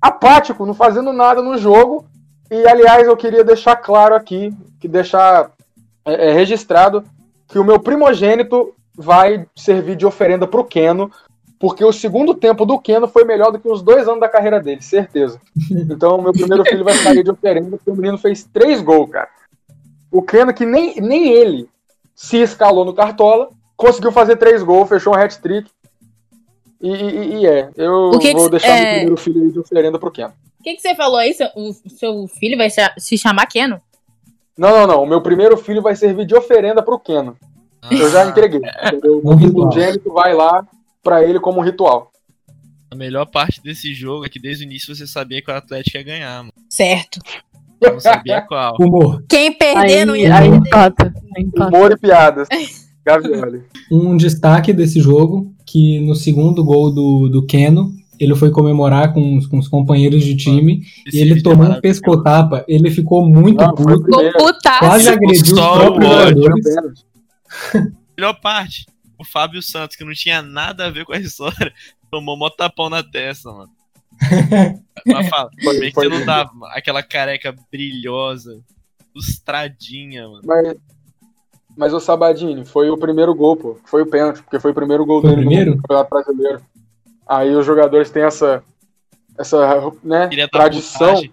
apático, 0.00 0.64
não 0.64 0.74
fazendo 0.74 1.12
nada 1.12 1.42
no 1.42 1.58
jogo. 1.58 2.06
E 2.50 2.66
aliás, 2.66 3.06
eu 3.06 3.16
queria 3.16 3.44
deixar 3.44 3.76
claro 3.76 4.14
aqui, 4.14 4.52
que 4.80 4.88
deixar 4.88 5.52
é, 6.04 6.30
é, 6.30 6.32
registrado 6.32 7.04
que 7.48 7.58
o 7.58 7.64
meu 7.64 7.78
primogênito 7.78 8.74
vai 9.00 9.46
servir 9.56 9.96
de 9.96 10.04
oferenda 10.04 10.46
pro 10.46 10.62
Keno, 10.64 11.10
porque 11.58 11.82
o 11.84 11.92
segundo 11.92 12.34
tempo 12.34 12.66
do 12.66 12.78
Keno 12.78 13.08
foi 13.08 13.24
melhor 13.24 13.50
do 13.50 13.58
que 13.58 13.68
os 13.68 13.82
dois 13.82 14.06
anos 14.06 14.20
da 14.20 14.28
carreira 14.28 14.60
dele, 14.60 14.82
certeza. 14.82 15.40
Então, 15.70 16.20
meu 16.20 16.32
primeiro 16.32 16.64
filho 16.64 16.84
vai 16.84 16.94
sair 16.94 17.24
de 17.24 17.30
oferenda, 17.30 17.70
porque 17.76 17.90
o 17.90 17.96
menino 17.96 18.18
fez 18.18 18.44
três 18.44 18.80
gols, 18.80 19.10
cara. 19.10 19.28
O 20.12 20.22
Keno, 20.22 20.52
que 20.52 20.66
nem, 20.66 21.00
nem 21.00 21.28
ele 21.32 21.68
se 22.14 22.36
escalou 22.38 22.84
no 22.84 22.94
Cartola, 22.94 23.48
conseguiu 23.76 24.12
fazer 24.12 24.36
três 24.36 24.62
gols, 24.62 24.88
fechou 24.88 25.14
um 25.14 25.16
hat-trick. 25.16 25.70
E, 26.80 26.88
e- 26.90 27.34
e 27.40 27.46
é, 27.46 27.70
eu 27.76 28.10
O 28.10 28.18
que 28.18 28.28
que 28.28 28.32
vou 28.34 28.44
c- 28.44 28.50
deixar 28.50 28.68
é- 28.68 28.80
meu 28.80 28.90
primeiro 28.94 29.16
filho 29.16 29.42
aí 29.42 29.52
de 29.52 29.58
oferenda 29.60 29.98
pro 29.98 30.10
Keno. 30.10 30.32
O 30.58 30.62
que, 30.62 30.74
que 30.74 30.80
você 30.82 30.94
falou 30.94 31.16
aí? 31.16 31.32
Seu, 31.32 31.48
o 31.56 31.72
seu 31.72 32.26
filho 32.28 32.56
vai 32.58 32.68
se, 32.68 32.80
se 32.98 33.16
chamar 33.18 33.46
Keno? 33.46 33.80
Não, 34.56 34.70
não, 34.70 34.86
não. 34.86 35.02
O 35.02 35.06
meu 35.06 35.22
primeiro 35.22 35.56
filho 35.56 35.80
vai 35.80 35.94
servir 35.96 36.26
de 36.26 36.34
oferenda 36.34 36.82
pro 36.82 36.98
Keno. 36.98 37.36
Eu 37.90 38.06
Ah. 38.06 38.10
já 38.10 38.28
entreguei. 38.28 38.60
entendeu? 38.86 39.20
O 39.22 39.36
primogênito 39.36 40.12
vai 40.12 40.34
lá 40.34 40.66
pra 41.02 41.24
ele 41.24 41.38
como 41.40 41.60
um 41.60 41.64
ritual. 41.64 42.10
A 42.90 42.94
melhor 42.96 43.24
parte 43.26 43.62
desse 43.62 43.94
jogo 43.94 44.26
é 44.26 44.28
que 44.28 44.40
desde 44.40 44.64
o 44.64 44.66
início 44.66 44.94
você 44.94 45.06
sabia 45.06 45.40
que 45.40 45.50
o 45.50 45.54
Atlético 45.54 45.96
ia 45.96 46.02
ganhar, 46.02 46.38
mano. 46.38 46.52
Certo. 46.68 47.20
Eu 47.80 47.92
não 47.94 48.00
sabia 48.00 48.42
qual. 48.42 48.76
Humor. 48.80 49.22
Quem 49.28 49.52
perder 49.52 50.04
não 50.04 50.14
ia 50.16 50.36
aí 50.36 50.48
empata. 50.48 51.14
Humor 51.56 51.92
e 51.92 51.96
piadas. 51.96 52.48
Gavioli. 53.06 53.62
Um 53.90 54.16
destaque 54.16 54.72
desse 54.72 55.00
jogo, 55.00 55.50
que 55.64 56.00
no 56.00 56.14
segundo 56.14 56.62
gol 56.62 56.92
do, 56.92 57.28
do 57.28 57.46
Keno, 57.46 57.94
ele 58.18 58.34
foi 58.34 58.50
comemorar 58.50 59.14
com 59.14 59.38
os, 59.38 59.46
com 59.46 59.58
os 59.58 59.66
companheiros 59.68 60.22
de 60.22 60.36
time 60.36 60.82
Esse 61.06 61.16
e 61.16 61.20
ele 61.20 61.34
vídeo 61.34 61.50
é 61.50 61.54
tomou 61.54 61.70
um 61.70 61.80
pescotapa, 61.80 62.62
ele 62.68 62.90
ficou 62.90 63.26
muito 63.26 63.56
Não, 63.64 63.74
puto, 63.74 64.04
quase 64.78 65.08
agrediu 65.08 65.40
os 65.40 65.50
próprios 65.52 66.10
jogadores. 66.10 67.04
Melhor 68.16 68.34
parte, 68.40 68.86
o 69.18 69.24
Fábio 69.24 69.62
Santos, 69.62 69.96
que 69.96 70.04
não 70.04 70.12
tinha 70.12 70.42
nada 70.42 70.86
a 70.86 70.90
ver 70.90 71.04
com 71.04 71.12
a 71.12 71.18
história, 71.18 71.72
tomou 72.10 72.36
mó 72.36 72.50
tapão 72.50 72.90
na 72.90 73.02
testa, 73.02 73.50
mano. 73.52 73.70
Mas 75.06 75.28
fala, 75.28 75.50
Foi- 75.62 75.74
como 75.74 75.86
que 75.86 75.92
você 75.94 76.08
não 76.08 76.24
tava? 76.26 76.52
mano? 76.52 76.72
Aquela 76.74 77.02
careca 77.02 77.54
brilhosa, 77.72 78.60
lustradinha, 79.14 80.28
mano. 80.28 80.42
Mas, 80.44 80.76
mas 81.76 81.92
o 81.94 82.00
Sabadini, 82.00 82.64
foi 82.64 82.90
o 82.90 82.98
primeiro 82.98 83.34
gol, 83.34 83.56
pô. 83.56 83.78
Foi 83.86 84.02
o 84.02 84.06
pênalti, 84.06 84.42
porque 84.42 84.60
foi 84.60 84.72
o 84.72 84.74
primeiro 84.74 85.06
gol 85.06 85.22
Foi 85.22 85.30
o 85.30 85.34
dele 85.36 85.46
primeiro? 85.46 85.70
no 85.76 85.82
Campeonato 85.82 86.10
Brasileiro. 86.10 86.62
Aí 87.26 87.54
os 87.54 87.64
jogadores 87.64 88.10
têm 88.10 88.24
essa, 88.24 88.62
essa 89.38 89.58
né, 90.02 90.28
da 90.28 90.48
tradição 90.48 91.14
putagem. 91.14 91.32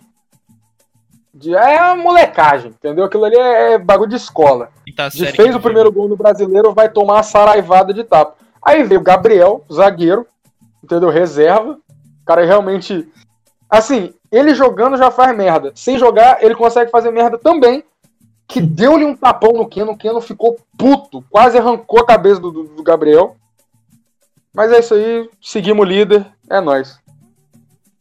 De. 1.37 1.55
É 1.55 1.81
uma 1.81 1.95
molecagem, 1.95 2.71
entendeu? 2.71 3.05
Aquilo 3.05 3.25
ali 3.25 3.35
é, 3.35 3.73
é 3.73 3.77
bagulho 3.77 4.09
de 4.09 4.15
escola. 4.15 4.69
Quinta 4.85 5.09
De 5.09 5.25
fez 5.31 5.55
o 5.55 5.59
primeiro 5.59 5.91
gol 5.91 6.09
no 6.09 6.17
brasileiro, 6.17 6.73
vai 6.73 6.89
tomar 6.89 7.19
a 7.19 7.23
saraivada 7.23 7.93
de 7.93 8.03
tapa. 8.03 8.35
Aí 8.61 8.83
veio 8.83 8.99
o 8.99 9.03
Gabriel, 9.03 9.63
zagueiro, 9.71 10.25
entendeu? 10.83 11.09
Reserva. 11.09 11.79
O 12.21 12.25
cara 12.25 12.45
realmente. 12.45 13.07
Assim, 13.69 14.13
ele 14.31 14.53
jogando 14.53 14.97
já 14.97 15.11
faz 15.11 15.35
merda. 15.35 15.71
Sem 15.75 15.97
jogar, 15.97 16.43
ele 16.43 16.55
consegue 16.55 16.91
fazer 16.91 17.11
merda 17.11 17.37
também. 17.37 17.83
que 18.47 18.61
deu-lhe 18.61 19.03
um 19.03 19.15
tapão 19.15 19.51
no 19.51 19.67
Keno. 19.67 19.91
O 19.91 19.97
Keno 19.97 20.21
ficou 20.21 20.57
puto, 20.77 21.23
quase 21.29 21.57
arrancou 21.57 21.99
a 21.99 22.05
cabeça 22.05 22.39
do, 22.39 22.51
do, 22.51 22.63
do 22.63 22.83
Gabriel. 22.83 23.35
Mas 24.53 24.71
é 24.71 24.79
isso 24.79 24.93
aí, 24.93 25.29
seguimos 25.41 25.85
o 25.85 25.89
líder, 25.89 26.25
é 26.49 26.61
nóis. 26.61 26.99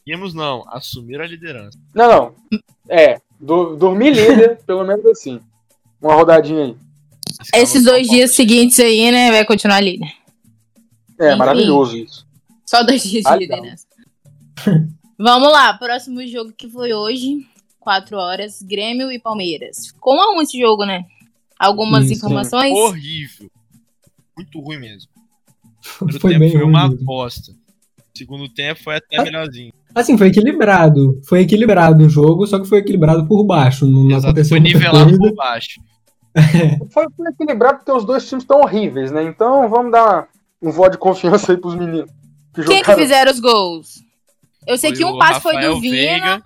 Seguimos 0.04 0.32
não, 0.32 0.64
assumir 0.68 1.20
a 1.20 1.26
liderança. 1.26 1.76
Não, 1.92 2.08
não. 2.08 2.34
É, 2.88 3.20
do, 3.40 3.76
dormir 3.76 4.10
líder, 4.14 4.58
pelo 4.66 4.84
menos 4.84 5.04
assim. 5.06 5.40
Uma 6.00 6.14
rodadinha 6.14 6.64
aí. 6.64 6.76
Esses 7.54 7.84
dois 7.84 8.06
dias 8.08 8.34
seguintes 8.34 8.78
aí, 8.80 9.10
né, 9.10 9.30
vai 9.30 9.44
continuar 9.44 9.80
líder. 9.80 10.10
É, 11.18 11.28
Enfim. 11.30 11.38
maravilhoso 11.38 11.96
isso. 11.96 12.26
Só 12.64 12.82
dois 12.82 13.02
dias 13.02 13.24
de 13.24 13.28
Ah, 13.30 13.36
liderança. 13.36 13.86
Vamos 15.18 15.50
lá, 15.50 15.72
próximo 15.74 16.24
jogo 16.26 16.52
que 16.52 16.68
foi 16.68 16.92
hoje, 16.92 17.46
4 17.80 18.16
horas, 18.16 18.60
Grêmio 18.62 19.10
e 19.10 19.18
Palmeiras. 19.18 19.92
Como 19.98 20.40
é 20.40 20.42
esse 20.42 20.58
jogo, 20.60 20.84
né? 20.84 21.04
Algumas 21.58 22.04
Isso, 22.04 22.14
informações? 22.14 22.72
Horrível. 22.72 23.50
Muito 24.36 24.60
ruim 24.60 24.78
mesmo. 24.78 25.10
Primeiro 25.98 26.20
Foi 26.20 26.30
tempo 26.32 26.40
bem 26.40 26.52
foi 26.52 26.62
uma 26.62 26.88
bosta. 26.88 27.52
Segundo 28.14 28.48
tempo 28.48 28.82
foi 28.82 28.96
até 28.96 29.18
Ah. 29.18 29.22
melhorzinho. 29.22 29.72
Assim, 29.96 30.18
foi 30.18 30.28
equilibrado. 30.28 31.20
Foi 31.24 31.40
equilibrado 31.40 32.04
o 32.04 32.08
jogo, 32.08 32.46
só 32.46 32.58
que 32.60 32.68
foi 32.68 32.78
equilibrado 32.80 33.26
por 33.26 33.42
baixo. 33.44 33.86
Não 33.86 34.08
Exato, 34.10 34.26
aconteceu 34.26 34.50
foi 34.50 34.60
nivelado 34.60 35.04
coisa. 35.04 35.18
por 35.18 35.34
baixo. 35.34 35.80
Foi, 36.92 37.06
foi 37.16 37.28
equilibrado 37.30 37.78
porque 37.78 37.90
os 37.92 38.04
dois 38.04 38.28
times 38.28 38.44
estão 38.44 38.60
horríveis, 38.60 39.10
né? 39.10 39.22
Então 39.24 39.66
vamos 39.70 39.90
dar 39.90 40.28
um 40.60 40.70
voto 40.70 40.92
de 40.92 40.98
confiança 40.98 41.50
aí 41.52 41.56
pros 41.58 41.74
meninos. 41.74 42.10
Que 42.54 42.62
Quem 42.62 42.82
que 42.82 42.94
fizeram 42.94 43.32
os 43.32 43.40
gols? 43.40 44.02
Eu 44.66 44.76
sei 44.76 44.90
Foi 44.90 44.98
que 44.98 45.04
um 45.06 45.16
passe 45.16 45.40
foi 45.40 45.58
do 45.62 45.80
Vina. 45.80 45.96
Veiga, 45.96 46.42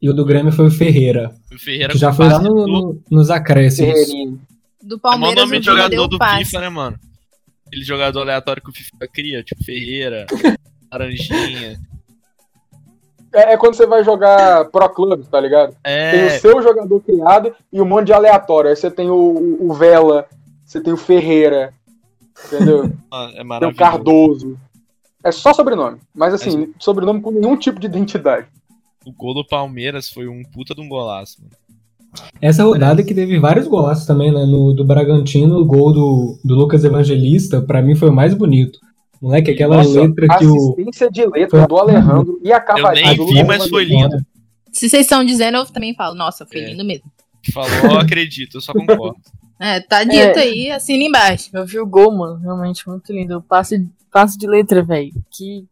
E 0.00 0.08
o 0.08 0.14
do 0.14 0.24
Grêmio 0.24 0.50
foi 0.50 0.68
o 0.68 0.70
Ferreira. 0.70 1.30
o 1.52 1.58
Ferreira 1.58 1.92
Que 1.92 1.98
já 1.98 2.10
foi 2.10 2.26
lá 2.26 2.40
no- 2.40 2.66
no- 2.66 3.02
nos 3.10 3.28
acréscimos. 3.28 3.92
Ferreirinho. 3.92 4.40
Do 4.82 4.94
É 4.94 4.96
o 4.96 4.98
Palmeiras, 4.98 5.44
nome 5.44 5.58
o 5.58 5.60
de 5.60 5.68
Vina 5.70 5.82
jogador 5.82 6.06
do 6.08 6.16
passe. 6.18 6.44
FIFA, 6.46 6.60
né, 6.62 6.68
mano? 6.70 6.98
Aquele 7.66 7.84
jogador 7.84 8.20
aleatório 8.22 8.62
que 8.62 8.70
o 8.70 8.72
FIFA 8.72 9.08
cria, 9.12 9.42
tipo 9.42 9.62
Ferreira, 9.62 10.24
Laranjinha. 10.90 11.78
É, 13.32 13.52
é 13.52 13.56
quando 13.56 13.74
você 13.74 13.86
vai 13.86 14.02
jogar 14.04 14.64
Pro 14.66 14.88
Club, 14.90 15.24
tá 15.30 15.38
ligado? 15.40 15.74
Tem 15.82 16.22
o 16.24 16.26
É, 16.26 16.30
seu 16.38 16.62
jogador 16.62 17.00
criado 17.00 17.52
e 17.72 17.80
um 17.80 17.84
monte 17.84 18.06
de 18.06 18.12
aleatório. 18.12 18.70
Aí 18.70 18.76
você 18.76 18.90
tem 18.90 19.10
o, 19.10 19.14
o- 19.14 19.70
o 19.70 19.74
Vela, 19.74 20.26
você 20.64 20.80
tem 20.80 20.92
o 20.92 20.96
Ferreira, 20.96 21.72
entendeu? 22.46 22.90
mano, 23.10 23.32
é 23.38 23.44
tem 23.60 23.68
o. 23.68 23.74
Cardoso. 23.74 24.58
É 25.22 25.32
só 25.32 25.52
sobrenome. 25.52 25.98
Mas 26.14 26.32
assim, 26.32 26.72
sobrenome 26.78 27.20
com 27.20 27.30
nenhum 27.30 27.56
tipo 27.56 27.78
de 27.80 27.86
identidade. 27.86 28.46
O 29.04 29.12
gol 29.12 29.34
do 29.34 29.46
Palmeiras 29.46 30.08
foi 30.08 30.28
um 30.28 30.42
puta 30.42 30.74
de 30.74 30.80
um 30.80 30.88
golaço, 30.88 31.38
mano. 31.42 31.52
Essa 32.40 32.64
rodada 32.64 33.02
que 33.02 33.14
teve 33.14 33.38
vários 33.38 33.66
golaços 33.68 34.06
também, 34.06 34.32
né? 34.32 34.44
No, 34.46 34.72
do 34.72 34.84
Bragantino, 34.84 35.58
o 35.58 35.64
gol 35.64 35.92
do, 35.92 36.38
do 36.42 36.54
Lucas 36.54 36.82
Evangelista, 36.84 37.60
pra 37.60 37.82
mim 37.82 37.94
foi 37.94 38.08
o 38.08 38.14
mais 38.14 38.32
bonito. 38.32 38.78
Moleque, 39.20 39.50
aquela 39.50 39.78
Nossa, 39.78 40.00
letra 40.00 40.28
que 40.38 40.46
o. 40.46 40.54
assistência 40.54 41.10
de 41.10 41.26
letra 41.26 41.66
do 41.66 41.76
Alejandro 41.76 42.40
e 42.42 42.52
a 42.52 42.60
cavadinha 42.60 43.06
nem 43.08 43.16
do 43.16 43.26
vi, 43.26 43.42
mas 43.44 43.68
foi 43.68 43.84
lindo. 43.84 44.16
Se 44.72 44.88
vocês 44.88 45.02
estão 45.02 45.24
dizendo, 45.24 45.56
eu 45.58 45.66
também 45.66 45.94
falo. 45.94 46.14
Nossa, 46.14 46.46
foi 46.46 46.60
É. 46.60 46.66
lindo 46.70 46.84
mesmo. 46.84 47.10
Falou, 47.52 47.68
eu 47.92 47.98
acredito, 47.98 48.58
eu 48.58 48.60
só 48.60 48.72
concordo. 48.72 49.16
É, 49.60 49.80
tá 49.80 50.04
dito 50.04 50.38
aí, 50.38 50.70
assina 50.70 51.02
embaixo. 51.02 51.50
Eu 51.52 51.66
vi 51.66 51.80
o 51.80 51.86
gol, 51.86 52.16
mano. 52.16 52.36
Realmente 52.36 52.88
muito 52.88 53.12
lindo. 53.12 53.38
O 53.38 53.42
passe, 53.42 53.88
passe 54.08 54.38
de 54.38 54.46
letra, 54.46 54.84
velho. 54.84 55.10
Que. 55.32 55.66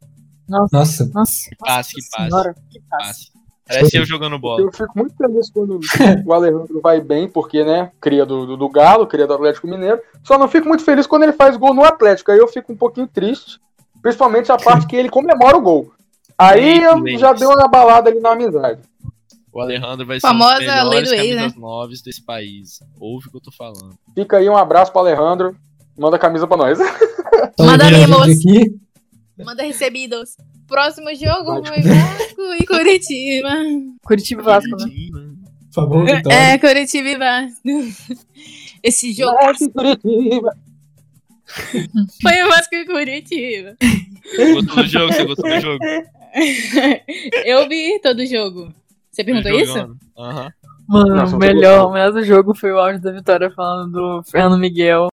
Nossa. 0.49 0.77
Nossa, 0.77 1.05
Nossa. 1.15 1.51
passe, 1.57 1.95
que 1.95 2.01
passe. 2.11 2.29
Senhora, 2.29 2.55
que 2.69 2.81
passe. 2.91 3.31
Passe. 3.31 3.31
Parece 3.67 3.97
eu 3.97 4.05
jogando 4.05 4.39
bola. 4.39 4.63
Eu 4.63 4.73
fico 4.73 4.93
muito 4.95 5.17
feliz 5.17 5.51
quando 5.51 5.81
o 6.25 6.33
Alejandro 6.33 6.81
vai 6.81 7.01
bem, 7.01 7.29
porque, 7.29 7.65
né, 7.65 7.91
cria 8.01 8.25
do, 8.25 8.47
do, 8.47 8.57
do 8.57 8.69
Galo, 8.69 9.07
cria 9.07 9.27
do 9.27 9.35
Atlético 9.35 9.67
Mineiro. 9.67 10.01
Só 10.23 10.39
não 10.39 10.47
fico 10.47 10.69
muito 10.69 10.85
feliz 10.85 11.07
quando 11.07 11.25
ele 11.25 11.33
faz 11.33 11.57
gol 11.57 11.75
no 11.75 11.85
Atlético. 11.85 12.31
Aí 12.31 12.39
eu 12.39 12.47
fico 12.47 12.73
um 12.73 12.77
pouquinho 12.77 13.09
triste, 13.09 13.59
principalmente 14.01 14.53
a 14.53 14.57
parte 14.57 14.87
que 14.87 14.95
ele 14.95 15.09
comemora 15.09 15.57
o 15.57 15.61
gol. 15.61 15.93
Aí 16.39 16.83
eu 16.83 17.19
já 17.19 17.33
deu 17.33 17.51
uma 17.51 17.67
balada 17.67 18.09
ali 18.09 18.21
na 18.21 18.33
amizade. 18.33 18.81
O 19.53 19.61
Alejandro 19.61 20.07
vai 20.07 20.21
ser 20.21 20.27
Famosa 20.27 20.55
um 20.55 20.59
dos 20.59 20.67
melhores 20.67 20.91
lei 20.91 21.03
do 21.03 21.25
ex, 21.25 21.37
camisas 21.37 21.59
novas 21.59 22.03
desse 22.03 22.23
país. 22.23 22.81
Ouve 23.01 23.27
o 23.27 23.31
que 23.31 23.37
eu 23.39 23.41
tô 23.41 23.51
falando. 23.51 23.99
Fica 24.15 24.37
aí 24.37 24.49
um 24.49 24.57
abraço 24.57 24.93
pro 24.93 25.01
Alejandro. 25.01 25.57
Manda 25.99 26.17
a 26.17 26.19
camisa 26.19 26.47
pra 26.47 26.59
nós. 26.59 26.79
Manda 27.59 27.87
a 27.87 27.91
mimos. 27.91 28.37
Manda 29.39 29.63
recebidos. 29.63 30.37
Próximo 30.67 31.15
jogo 31.15 31.65
foi 31.65 31.81
Vasco 31.81 32.55
e 32.61 32.67
Curitiba. 32.67 33.51
Curitiba 34.03 34.43
e 34.43 34.45
Vasco, 34.45 34.77
né? 34.77 34.87
Por 35.69 35.75
favor, 35.75 36.05
Vitória. 36.07 36.37
É, 36.37 36.59
Curitiba 36.59 37.09
e 37.09 37.17
Vasco. 37.17 37.69
Esse 38.83 39.13
jogo 39.13 39.35
Vasco 39.35 39.65
e 39.65 39.71
Curitiba. 39.71 40.57
foi 42.23 42.43
o 42.43 42.49
Vasco 42.49 42.75
e 42.75 42.85
Curitiba. 42.85 43.77
Você 44.25 44.55
gostou 44.55 44.83
do 44.83 44.89
jogo? 44.89 45.13
Você 45.13 45.25
gostou 45.25 45.51
do 45.51 45.61
jogo? 45.61 45.85
Eu 47.45 47.69
vi 47.69 48.01
todo 48.01 48.19
o 48.19 48.27
jogo. 48.27 48.75
Você 49.11 49.25
perguntou 49.25 49.53
isso? 49.53 49.97
Aham. 50.19 50.53
Mano, 50.89 51.17
Nossa, 51.17 51.35
o 51.35 51.39
melhor, 51.39 51.89
o 51.89 51.93
melhor 51.93 52.13
do 52.13 52.23
jogo 52.23 52.55
foi 52.55 52.71
o 52.73 52.79
áudio 52.79 53.01
da 53.01 53.11
Vitória 53.11 53.51
falando 53.51 53.91
do 53.93 54.23
Fernando 54.23 54.59
Miguel. 54.59 55.09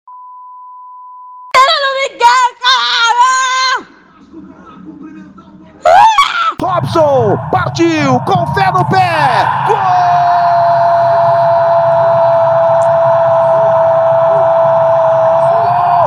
Robson 6.79 7.37
partiu 7.51 8.19
com 8.21 8.53
fé 8.53 8.71
no 8.71 8.85
pé. 8.89 8.99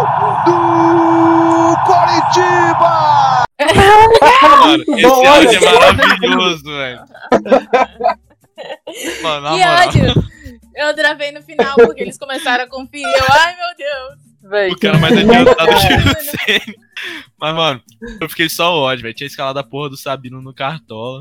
Gol 0.01 0.07
do 0.47 1.77
Coritiba. 1.85 3.45
Mano, 4.43 4.83
esse 4.97 5.03
bom, 5.03 5.27
áudio 5.29 5.49
olha 5.51 5.57
é 5.57 5.61
maravilhoso, 5.61 6.65
velho. 6.79 7.01
Mano, 9.23 9.51
moral. 9.51 9.89
ódio! 9.89 10.15
Eu 10.75 10.95
travei 10.95 11.33
no 11.33 11.43
final 11.43 11.75
porque 11.77 12.03
eles 12.03 12.19
começaram 12.19 12.65
a 12.65 12.69
conferir. 12.69 13.07
Eu, 13.07 13.27
ai 13.31 13.55
meu 13.57 13.77
Deus! 13.77 14.51
Véi, 14.51 14.71
O 14.73 14.79
cara 14.79 14.99
mais 14.99 15.17
adiantado 15.17 15.69
que 15.69 15.75
o 15.75 16.15
Senna. 16.25 16.82
Mas, 17.41 17.55
mano, 17.55 17.83
eu 18.21 18.29
fiquei 18.29 18.49
só 18.49 18.73
ódio, 18.75 19.03
velho. 19.03 19.15
Tinha 19.15 19.27
escalado 19.27 19.59
a 19.59 19.65
porra 19.65 19.91
do 19.91 19.97
Sabino 19.97 20.41
no 20.43 20.55
Cartola. 20.55 21.21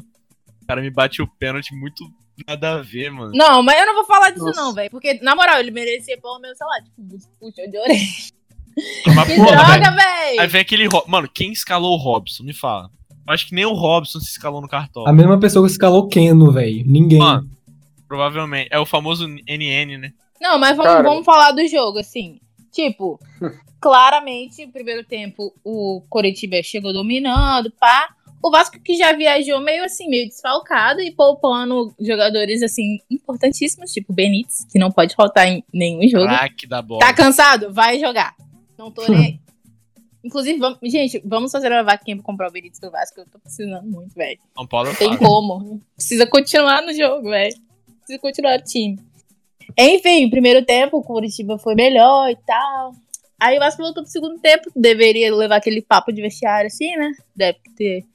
O 0.62 0.66
cara 0.68 0.82
me 0.82 0.90
bate 0.90 1.22
o 1.22 1.28
pênalti 1.28 1.74
muito 1.76 2.04
nada 2.48 2.76
a 2.76 2.82
ver, 2.82 3.12
mano. 3.12 3.32
Não, 3.34 3.62
mas 3.64 3.80
eu 3.80 3.86
não 3.86 3.96
vou 3.96 4.06
falar 4.06 4.30
disso, 4.32 4.46
Nossa. 4.46 4.62
não, 4.62 4.74
velho. 4.74 4.90
Porque, 4.92 5.16
na 5.22 5.36
moral, 5.36 5.60
ele 5.60 5.72
merecia 5.72 6.20
pelo 6.20 6.40
menos, 6.40 6.58
sei 6.58 6.68
lá, 6.68 6.82
tipo, 6.82 7.30
puxa 7.40 7.68
de 7.68 7.78
orelha. 7.78 8.00
Mas, 9.16 9.28
Que 9.28 9.36
porra, 9.36 9.66
velho. 9.66 9.82
droga, 9.82 9.96
velho! 9.96 10.42
Aí 10.42 10.48
vem 10.48 10.62
aquele. 10.62 10.88
Ro- 10.88 11.04
Mano, 11.08 11.30
quem 11.34 11.52
escalou 11.52 11.94
o 11.94 11.98
Robson? 11.98 12.44
Me 12.44 12.54
fala. 12.54 12.90
Eu 13.28 13.34
acho 13.34 13.48
que 13.48 13.54
nem 13.54 13.66
o 13.66 13.74
Robson 13.74 14.20
se 14.20 14.32
escalou 14.32 14.62
no 14.62 14.68
Cartola. 14.68 15.10
A 15.10 15.14
mesma 15.14 15.40
pessoa 15.40 15.66
que 15.66 15.72
escalou 15.72 16.08
Keno, 16.08 16.52
velho. 16.52 16.84
Ninguém. 16.86 17.20
Mano, 17.20 17.50
provavelmente. 18.08 18.70
É 18.72 18.80
o 18.80 18.86
famoso 18.86 19.28
NN, 19.28 19.98
né? 19.98 20.14
Não, 20.42 20.58
mas 20.58 20.76
vamos, 20.76 20.92
Cara. 20.92 21.04
vamos 21.04 21.26
falar 21.26 21.52
do 21.52 21.68
jogo, 21.68 22.00
assim. 22.00 22.40
Tipo, 22.72 23.20
claramente, 23.82 24.66
no 24.66 24.72
primeiro 24.72 25.04
tempo, 25.04 25.54
o 25.64 26.02
Coritiba 26.10 26.62
chegou 26.64 26.94
dominando, 26.94 27.72
pá. 27.80 28.16
O 28.44 28.50
Vasco 28.50 28.80
que 28.80 28.96
já 28.96 29.14
viajou 29.14 29.60
meio 29.60 29.84
assim, 29.84 30.10
meio 30.10 30.28
desfalcado 30.28 31.00
e 31.00 31.12
poupando 31.12 31.94
jogadores, 32.00 32.64
assim, 32.64 32.98
importantíssimos, 33.10 33.92
tipo 33.92 34.12
Benítez, 34.12 34.66
que 34.72 34.80
não 34.80 34.92
pode 34.92 35.14
faltar 35.14 35.48
em 35.48 35.64
nenhum 35.72 36.08
jogo. 36.08 36.26
Craque 36.26 36.66
da 36.66 36.82
bola. 36.82 37.02
Tá 37.02 37.14
cansado? 37.14 37.72
Vai 37.72 38.00
jogar. 38.00 38.36
Não 38.78 38.90
tô 38.90 39.08
nem. 39.08 39.40
Inclusive, 40.24 40.60
vamos, 40.60 40.80
gente, 40.84 41.22
vamos 41.26 41.52
fazer 41.52 41.72
uma 41.72 41.84
vaquinha 41.84 42.16
pra 42.16 42.26
comprar 42.26 42.50
o 42.50 42.52
Benítez 42.52 42.80
do 42.80 42.92
Vasco. 42.92 43.20
Eu 43.20 43.26
tô 43.26 43.40
precisando 43.40 43.88
muito, 43.88 44.14
velho. 44.14 44.40
Paulo 44.70 44.90
é 44.90 44.96
Tem 44.96 45.18
como. 45.18 45.82
Precisa 45.96 46.28
continuar 46.28 46.82
no 46.82 46.94
jogo, 46.94 47.30
velho. 47.30 47.56
Precisa 48.00 48.20
continuar 48.20 48.58
no 48.58 48.64
time. 48.64 49.00
Enfim, 49.78 50.30
primeiro 50.30 50.66
tempo, 50.66 50.98
o 50.98 51.04
Curitiba 51.04 51.58
foi 51.58 51.76
melhor 51.76 52.30
e 52.30 52.36
tal. 52.36 52.94
Aí 53.40 53.58
o 53.58 53.60
Vasco 53.60 53.82
voltou 53.82 54.04
pro 54.04 54.12
segundo 54.12 54.40
tempo. 54.40 54.70
Deveria 54.76 55.34
levar 55.34 55.56
aquele 55.56 55.82
papo 55.82 56.12
de 56.12 56.22
vestiário 56.22 56.68
assim, 56.68 56.96
né? 56.96 57.12
Deve 57.36 57.60
ter 57.76 58.06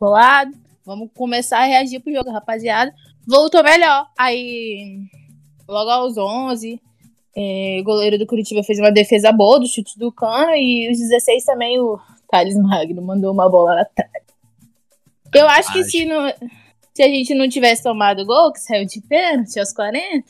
rolado. 0.00 0.52
Vamos 0.84 1.08
começar 1.14 1.60
a 1.60 1.64
reagir 1.64 2.00
pro 2.00 2.12
jogo, 2.12 2.30
rapaziada. 2.30 2.94
Voltou 3.26 3.62
melhor. 3.64 4.06
Aí, 4.18 4.98
logo 5.66 5.90
aos 5.90 6.18
11, 6.18 6.78
é, 7.34 7.78
o 7.80 7.84
goleiro 7.84 8.18
do 8.18 8.26
Curitiba 8.26 8.62
fez 8.62 8.78
uma 8.78 8.92
defesa 8.92 9.32
boa 9.32 9.58
do 9.58 9.66
chute 9.66 9.98
do 9.98 10.12
Cano. 10.12 10.54
E 10.54 10.90
os 10.90 10.98
16 10.98 11.44
também, 11.44 11.80
o 11.80 11.98
Thales 12.30 12.56
Magno 12.56 13.00
mandou 13.00 13.32
uma 13.32 13.48
bola 13.48 13.80
atrás. 13.80 14.24
Eu 15.32 15.48
acho 15.48 15.72
que 15.72 15.82
se, 15.84 16.04
não, 16.04 16.32
se 16.92 17.02
a 17.02 17.08
gente 17.08 17.34
não 17.34 17.48
tivesse 17.48 17.82
tomado 17.82 18.24
gol, 18.24 18.52
que 18.52 18.60
saiu 18.60 18.86
de 18.86 19.00
pênalti 19.00 19.58
aos 19.58 19.72
40, 19.72 20.24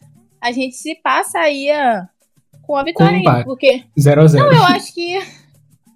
a 0.44 0.52
gente 0.52 0.76
se 0.76 0.94
passaria 0.96 2.06
com 2.62 2.76
a 2.76 2.84
vitória 2.84 3.16
ainda. 3.16 3.30
empate. 3.30 3.44
Porque 3.46 3.82
0x0. 3.98 4.34
não, 4.34 4.52
eu 4.52 4.62
acho 4.64 4.92
que. 4.92 5.18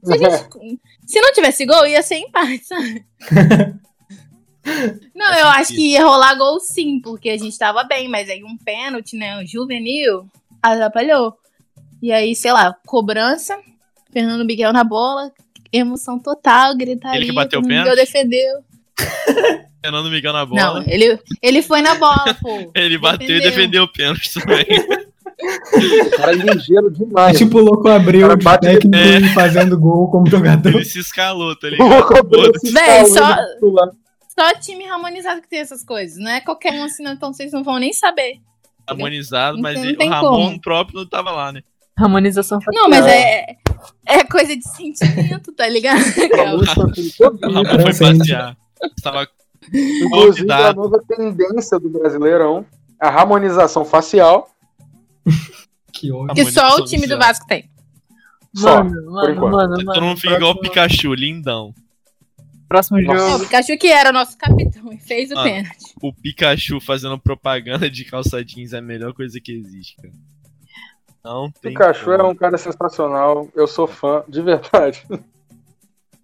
Se, 0.02 0.14
a 0.14 0.16
gente- 0.16 0.80
se 1.06 1.20
não 1.20 1.32
tivesse 1.34 1.66
gol, 1.66 1.86
ia 1.86 2.02
ser 2.02 2.16
empate, 2.16 2.64
sabe? 2.64 3.04
Não, 5.14 5.34
eu 5.34 5.46
acho 5.46 5.72
que 5.74 5.92
ia 5.92 6.04
rolar 6.04 6.34
gol 6.34 6.60
sim, 6.60 7.00
porque 7.00 7.30
a 7.30 7.38
gente 7.38 7.58
tava 7.58 7.84
bem, 7.84 8.06
mas 8.06 8.28
aí 8.28 8.44
um 8.44 8.54
pênalti, 8.58 9.16
né? 9.16 9.38
Um 9.38 9.46
juvenil 9.46 10.28
atrapalhou. 10.62 11.38
E 12.02 12.12
aí, 12.12 12.36
sei 12.36 12.52
lá, 12.52 12.76
cobrança, 12.86 13.58
Fernando 14.12 14.44
Miguel 14.44 14.70
na 14.70 14.84
bola, 14.84 15.32
emoção 15.72 16.18
total, 16.18 16.76
gritaria. 16.76 17.18
Ele 17.18 17.26
que 17.30 17.32
bateu 17.34 17.60
o 17.60 17.62
pênalti? 17.62 17.88
Miguel 17.88 17.96
defendeu. 17.96 18.64
Fernando 19.82 20.10
Miguel 20.10 20.32
na 20.32 20.44
bola. 20.46 20.60
Não, 20.80 20.82
ele, 20.86 21.18
ele 21.42 21.62
foi 21.62 21.80
na 21.82 21.94
bola, 21.94 22.34
pô. 22.42 22.70
Ele 22.74 22.98
bateu 22.98 23.36
e 23.36 23.40
defendeu 23.40 23.84
o 23.84 23.92
pênalti 23.92 24.32
também. 24.34 24.66
Cara, 26.16 26.32
ligeiro 26.32 26.88
É 26.88 26.90
demais. 26.90 27.38
tipo 27.38 27.58
o 27.58 27.64
Louco 27.64 27.88
Abreu 27.88 28.22
Cara, 28.28 28.36
de 28.36 28.44
bate- 28.44 28.66
técnico 28.66 28.96
É. 28.96 29.32
fazendo 29.34 29.78
gol 29.78 30.10
como 30.10 30.26
jogador. 30.30 30.68
Ele 30.74 30.84
se 30.84 30.98
escalou, 30.98 31.54
tá 31.56 31.68
O 31.68 31.70
ligado? 31.70 31.88
Louco 31.88 32.18
Abreu 32.18 32.52
se 32.58 32.72
Véi, 32.72 33.06
só-. 33.06 33.36
Só 34.38 34.54
time 34.60 34.86
harmonizado 34.88 35.40
que 35.40 35.48
tem 35.48 35.60
essas 35.60 35.84
coisas. 35.84 36.16
Não 36.18 36.30
é 36.30 36.40
qualquer 36.40 36.72
um 36.74 36.84
assim, 36.84 37.02
não, 37.02 37.12
então 37.12 37.32
vocês 37.32 37.52
não 37.52 37.62
vão 37.62 37.78
nem 37.78 37.92
saber. 37.92 38.34
Harmonizado, 38.86 39.58
mas 39.60 39.82
ele- 39.82 39.96
o 40.04 40.08
Ramon 40.08 40.30
como. 40.48 40.60
próprio 40.60 41.00
não 41.00 41.06
tava 41.08 41.30
lá, 41.30 41.52
né? 41.52 41.60
Harmonização 41.96 42.60
facial. 42.60 42.82
Não, 42.84 42.88
mas 42.90 43.04
é, 43.06 43.44
é 44.06 44.24
coisa 44.24 44.56
de 44.56 44.62
sentimento, 44.68 45.52
tá 45.52 45.68
ligado? 45.68 46.00
O 46.54 46.64
Ramon 46.64 46.92
foi 47.92 47.94
passear. 48.16 48.56
Tava 49.02 49.28
Inclusive, 49.72 50.50
a 50.52 50.72
nova 50.72 51.02
tendência 51.06 51.78
do 51.78 51.88
Brasileirão, 51.90 52.64
a 53.00 53.08
harmonização 53.08 53.84
facial. 53.84 54.48
Que 55.92 56.12
ódio. 56.12 56.34
Que 56.34 56.50
só 56.52 56.76
o 56.76 56.84
time 56.84 57.06
do. 57.08 57.18
Vasco 57.18 57.44
tem. 57.48 57.68
Só, 58.54 58.84
Mano, 58.84 59.10
mano, 59.10 59.50
mano, 59.50 59.74
Todo 59.76 59.84
mano. 59.86 60.02
mundo 60.06 60.20
fica 60.20 60.34
igual 60.36 60.52
o 60.52 60.54
próximo- 60.54 60.72
Pikachu, 60.74 61.14
lindão. 61.14 61.74
Próximo 62.68 63.00
Nossa. 63.00 63.18
É, 63.20 63.24
o 63.26 63.30
jogo. 63.30 63.44
Pikachu 63.44 63.78
que 63.78 63.88
era 63.88 64.10
o 64.10 64.12
nosso 64.12 64.38
capitão 64.38 64.92
e 64.92 64.98
fez 64.98 65.30
o 65.32 65.38
Ah. 65.38 65.42
pênalti. 65.42 65.94
O 66.00 66.12
Pikachu 66.12 66.80
fazendo 66.80 67.18
propaganda 67.18 67.90
de 67.90 68.04
calça 68.04 68.44
jeans 68.44 68.72
é 68.74 68.78
a 68.78 68.82
melhor 68.82 69.12
coisa 69.12 69.40
que 69.40 69.50
existe, 69.52 69.96
cara. 69.96 70.14
Não 71.24 71.50
tem 71.50 71.72
Pikachu 71.72 72.12
é 72.12 72.16
como. 72.18 72.30
um 72.30 72.34
cara 72.34 72.56
sensacional. 72.58 73.48
Eu 73.56 73.66
sou 73.66 73.88
fã, 73.88 74.22
de 74.28 74.40
verdade. 74.40 75.02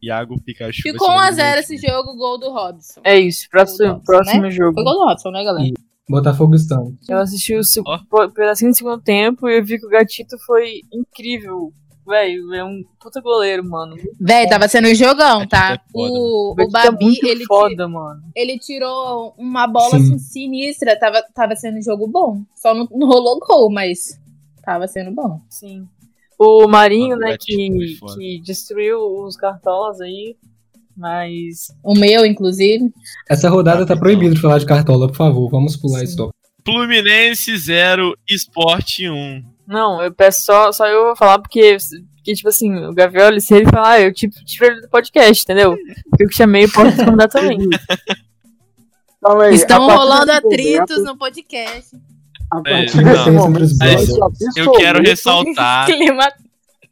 Iago 0.04 0.40
Pikachu. 0.42 0.82
Ficou 0.82 1.08
ser 1.08 1.14
um 1.14 1.18
1x0 1.18 1.34
grande 1.36 1.58
esse 1.60 1.76
jogo, 1.78 2.16
gol 2.16 2.38
do 2.38 2.50
Robson. 2.50 3.00
É 3.04 3.18
isso, 3.18 3.48
próximo, 3.50 3.88
Robson, 3.88 4.04
próximo 4.04 4.42
né? 4.42 4.50
jogo. 4.50 4.74
Foi 4.74 4.84
gol 4.84 4.94
do 4.94 5.04
Robson, 5.06 5.30
né, 5.30 5.44
galera? 5.44 5.72
Botafogo 6.08 6.54
estão. 6.54 6.92
Eu 7.08 7.18
assisti 7.18 7.54
o 7.56 7.62
po- 8.10 8.30
pedacinho 8.30 8.70
do 8.70 8.76
segundo 8.76 9.00
tempo 9.02 9.48
e 9.48 9.58
eu 9.58 9.64
vi 9.64 9.78
que 9.78 9.86
o 9.86 9.90
Gatito 9.90 10.36
foi 10.46 10.80
incrível. 10.92 11.72
Velho, 12.06 12.52
é 12.52 12.62
um 12.62 12.82
puta 13.00 13.18
goleiro, 13.22 13.64
mano. 13.66 13.96
Véi, 14.20 14.46
tava 14.46 14.68
sendo 14.68 14.88
um 14.88 14.94
jogão, 14.94 15.48
tá? 15.48 15.72
É 15.72 15.78
O, 15.94 16.52
O 16.54 16.60
é 16.60 16.68
Babi, 16.68 17.02
muito 17.02 17.26
ele, 17.26 17.46
foda, 17.46 17.88
mano. 17.88 18.20
ele 18.36 18.58
tirou 18.58 19.34
uma 19.38 19.66
bola 19.66 19.92
Sim. 19.92 19.96
assim, 19.96 20.18
sinistra. 20.18 20.98
Tava, 21.00 21.22
tava 21.34 21.56
sendo 21.56 21.78
um 21.78 21.82
jogo 21.82 22.06
bom. 22.06 22.42
Só 22.54 22.74
não, 22.74 22.86
não 22.92 23.06
rolou 23.08 23.38
gol, 23.40 23.72
mas 23.72 24.20
tava 24.62 24.86
sendo 24.86 25.12
bom. 25.12 25.40
Sim. 25.48 25.88
O 26.38 26.66
Marinho, 26.66 27.16
Mano, 27.16 27.20
né, 27.22 27.36
que, 27.38 27.68
que 28.14 28.40
destruiu 28.44 28.98
os 29.24 29.36
cartolas 29.36 30.00
aí. 30.00 30.36
Mas. 30.96 31.66
O 31.82 31.94
meu, 31.98 32.24
inclusive. 32.24 32.92
Essa 33.28 33.48
rodada 33.48 33.84
tá 33.84 33.96
proibido 33.96 34.34
de 34.34 34.40
falar 34.40 34.58
de 34.58 34.66
cartola, 34.66 35.08
por 35.08 35.16
favor. 35.16 35.50
Vamos 35.50 35.76
pular 35.76 36.02
esse 36.02 36.16
tópico. 36.16 36.34
Fluminense 36.64 37.56
0, 37.56 38.16
Esporte 38.28 39.08
1. 39.08 39.44
Não, 39.66 40.02
eu 40.02 40.12
peço 40.12 40.42
só, 40.42 40.72
só 40.72 40.86
eu 40.86 41.06
vou 41.06 41.16
falar 41.16 41.38
porque, 41.38 41.76
porque, 42.16 42.34
tipo 42.34 42.48
assim, 42.48 42.74
o 42.86 42.94
Gavioli, 42.94 43.40
se 43.40 43.54
ele 43.54 43.70
falar, 43.70 44.00
eu 44.00 44.12
tipo, 44.12 44.34
tirei 44.44 44.70
ele 44.70 44.80
do 44.82 44.88
podcast, 44.88 45.42
entendeu? 45.42 45.76
Eu 46.18 46.28
que 46.28 46.34
chamei, 46.34 46.66
posso 46.68 46.96
convidar 47.04 47.28
também. 47.28 47.58
Então, 49.26 49.40
aí, 49.40 49.54
Estão 49.54 49.86
rolando 49.86 50.26
desse 50.26 50.36
atritos 50.36 51.02
no 51.02 51.16
podcast. 51.16 51.96
A 52.54 52.60
É, 52.70 52.72
partir 52.72 52.96
não. 53.02 53.12
desse 53.12 53.30
momento, 53.30 53.48
Entre 53.50 53.62
os 53.64 53.76
silêncio 53.78 54.18
Eu 54.56 54.72
quero 54.72 55.02
ressaltar. 55.02 55.86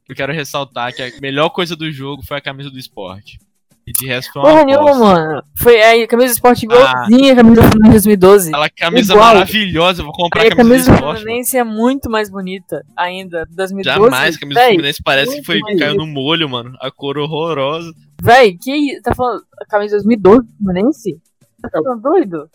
Eu 0.08 0.16
quero 0.16 0.32
ressaltar 0.32 0.92
que 0.94 1.02
a 1.02 1.10
melhor 1.20 1.48
coisa 1.50 1.74
do 1.76 1.90
jogo 1.90 2.22
foi 2.26 2.36
a 2.36 2.40
camisa 2.40 2.70
do 2.70 2.78
esporte. 2.78 3.38
E 3.84 3.92
de 3.92 4.06
resto 4.06 4.32
foi 4.32 4.42
Porra 4.42 4.54
uma 4.54 4.64
nenhuma, 4.64 4.84
bosta. 4.86 5.04
mano. 5.04 5.42
Foi 5.58 5.82
a 5.82 6.06
camisa 6.06 6.28
do 6.28 6.34
esporte 6.34 6.66
Ah. 6.70 6.74
igualzinha 6.74 7.32
a 7.32 7.36
camisa 7.36 7.62
do 7.62 7.68
Fluminense 7.68 8.02
de 8.02 8.16
2012. 8.16 8.48
Aquela 8.50 8.70
camisa 8.70 9.12
Igual. 9.12 9.34
maravilhosa, 9.34 10.00
eu 10.02 10.04
vou 10.06 10.14
comprar 10.14 10.42
Aí 10.42 10.48
a 10.48 10.52
a 10.52 10.56
camisa, 10.56 10.84
camisa 10.86 10.92
do 10.92 11.06
do. 11.12 11.18
Fluminense 11.18 11.56
é 11.56 11.64
muito 11.64 12.08
mais 12.10 12.30
bonita 12.30 12.84
ainda. 12.96 13.44
2012. 13.50 13.82
Jamais, 14.04 14.36
a 14.36 14.38
camisa 14.38 14.60
do 14.60 14.62
Véi, 14.62 14.72
Fluminense 14.74 15.02
parece 15.04 15.36
que 15.36 15.44
foi 15.44 15.60
caiu 15.78 15.94
no 15.96 16.06
molho, 16.06 16.48
mano. 16.48 16.76
A 16.80 16.90
cor 16.92 17.18
horrorosa. 17.18 17.92
Véi, 18.22 18.56
que 18.56 19.00
tá 19.02 19.14
falando? 19.16 19.42
A 19.60 19.64
camisa 19.66 19.96
de 19.98 20.02
2012 20.04 20.46
do 20.46 20.56
Fluminense? 20.58 21.20
Tá 21.60 21.68
ficando 21.68 22.00
doido? 22.00 22.48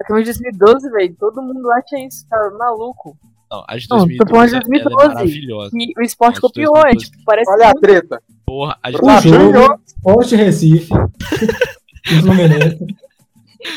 A 0.00 0.04
camisa 0.04 0.32
de 0.32 0.38
2012, 0.58 0.90
velho, 0.90 1.16
todo 1.18 1.42
mundo 1.42 1.70
acha 1.72 1.98
isso, 1.98 2.26
tá 2.28 2.50
maluco. 2.58 3.16
Não, 3.50 3.64
a 3.68 3.76
de 3.76 3.86
Não, 3.90 3.98
tô 3.98 4.06
2012, 4.06 4.30
falando 4.30 4.48
de 4.48 4.54
ela 4.54 4.64
é 4.64 4.82
2012. 4.84 5.14
maravilhosa. 5.14 5.70
E 5.74 5.92
o 5.98 6.02
esporte 6.02 6.32
Acho 6.34 6.40
copiou, 6.42 6.76
é 6.78 6.82
2012. 6.82 7.10
tipo, 7.10 7.24
parece 7.24 7.50
Olha 7.50 7.68
a 7.68 7.74
treta. 7.74 8.22
Porra, 8.46 8.78
a 8.82 8.90
de 8.90 8.96
O 8.96 9.00
Tá 9.00 9.20
jogo, 9.20 9.52
ganhou. 9.52 9.78
Esporte 9.86 10.36
Recife. 10.36 10.88
Fluminense. 12.22 12.86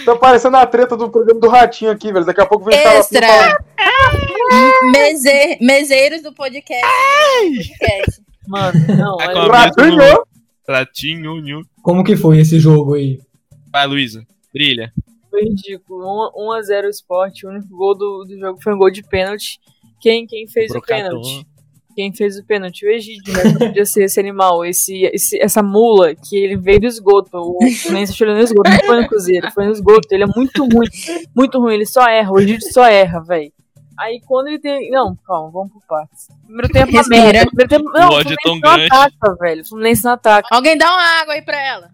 Tá 0.05 0.15
parecendo 0.15 0.55
a 0.57 0.65
treta 0.65 0.95
do 0.95 1.09
programa 1.09 1.41
do 1.41 1.49
Ratinho 1.49 1.91
aqui, 1.91 2.11
velho. 2.13 2.25
Daqui 2.25 2.39
a 2.39 2.45
pouco 2.45 2.65
vem 2.65 2.77
Extra. 2.77 3.27
falar- 3.27 3.57
Meze- 4.91 5.57
Meseiros 5.59 6.21
do 6.21 6.31
podcast. 6.33 6.85
podcast. 7.41 8.21
Mano, 8.47 8.79
não, 8.97 9.17
Tá 9.17 9.23
é- 9.25 9.33
com 9.33 9.39
O 9.39 9.51
a 9.51 9.57
Ratinho. 9.57 10.23
Ratinho. 10.67 11.61
Como 11.81 12.03
que 12.03 12.15
foi 12.15 12.39
esse 12.39 12.59
jogo 12.59 12.93
aí? 12.93 13.19
Vai, 13.71 13.85
Luísa. 13.87 14.25
Brilha. 14.53 14.93
Foi 15.33 15.41
ridículo. 15.45 16.31
1x0 16.37 16.85
o 16.85 16.89
esporte, 16.89 17.47
o 17.47 17.49
único 17.49 17.67
gol 17.75 17.97
do, 17.97 18.23
do 18.27 18.37
jogo 18.39 18.61
foi 18.61 18.73
um 18.73 18.77
gol 18.77 18.91
de 18.91 19.01
pênalti. 19.01 19.59
Quem, 19.99 20.27
quem 20.27 20.47
fez 20.47 20.69
o 20.69 20.73
Brocatão. 20.73 21.21
pênalti? 21.21 21.47
Quem 21.95 22.13
fez 22.13 22.37
o 22.37 22.45
pênalti? 22.45 22.85
O 22.85 22.89
Egídio, 22.89 23.33
né? 23.33 23.43
Podia 23.67 23.85
ser 23.85 24.03
esse 24.05 24.19
animal, 24.19 24.65
esse, 24.65 25.03
esse, 25.13 25.39
essa 25.41 25.61
mula 25.63 26.13
que 26.15 26.35
ele 26.35 26.57
veio 26.57 26.81
do 26.81 26.87
esgoto. 26.87 27.29
O 27.37 27.57
Fluminense 27.81 28.13
tirou 28.13 28.33
no 28.35 28.41
esgoto, 28.41 28.69
não 28.69 28.79
foi 28.85 29.01
no 29.01 29.07
Cruzeiro, 29.07 29.51
foi 29.51 29.65
no 29.65 29.71
esgoto. 29.71 30.07
Ele 30.11 30.23
é 30.23 30.27
muito 30.35 30.63
ruim, 30.63 30.87
muito 31.35 31.59
ruim, 31.59 31.75
ele 31.75 31.85
só 31.85 32.07
erra. 32.07 32.31
O 32.31 32.39
Egídio 32.39 32.71
só 32.71 32.85
erra, 32.85 33.19
velho. 33.21 33.51
Aí 33.99 34.19
quando 34.25 34.47
ele 34.47 34.59
tem. 34.59 34.89
Não, 34.89 35.15
calma, 35.23 35.51
vamos 35.51 35.71
por 35.71 35.83
partes. 35.87 36.27
Primeiro 36.45 36.73
tempo, 36.73 36.91
merda. 37.09 37.45
Primeiro 37.45 37.69
tempo, 37.69 37.91
não, 37.91 38.09
O 38.09 38.13
o 38.15 38.19
é 38.19 38.23
Fluminense 38.23 38.37
tão 38.43 38.53
não 38.55 38.59
grande. 38.61 38.85
ataca, 38.87 39.35
velho. 39.39 39.61
O 39.61 39.65
Fluminense 39.67 40.03
não 40.03 40.11
ataca. 40.13 40.47
Alguém 40.51 40.77
dá 40.77 40.91
uma 40.91 41.21
água 41.21 41.33
aí 41.35 41.41
pra 41.43 41.61
ela. 41.61 41.89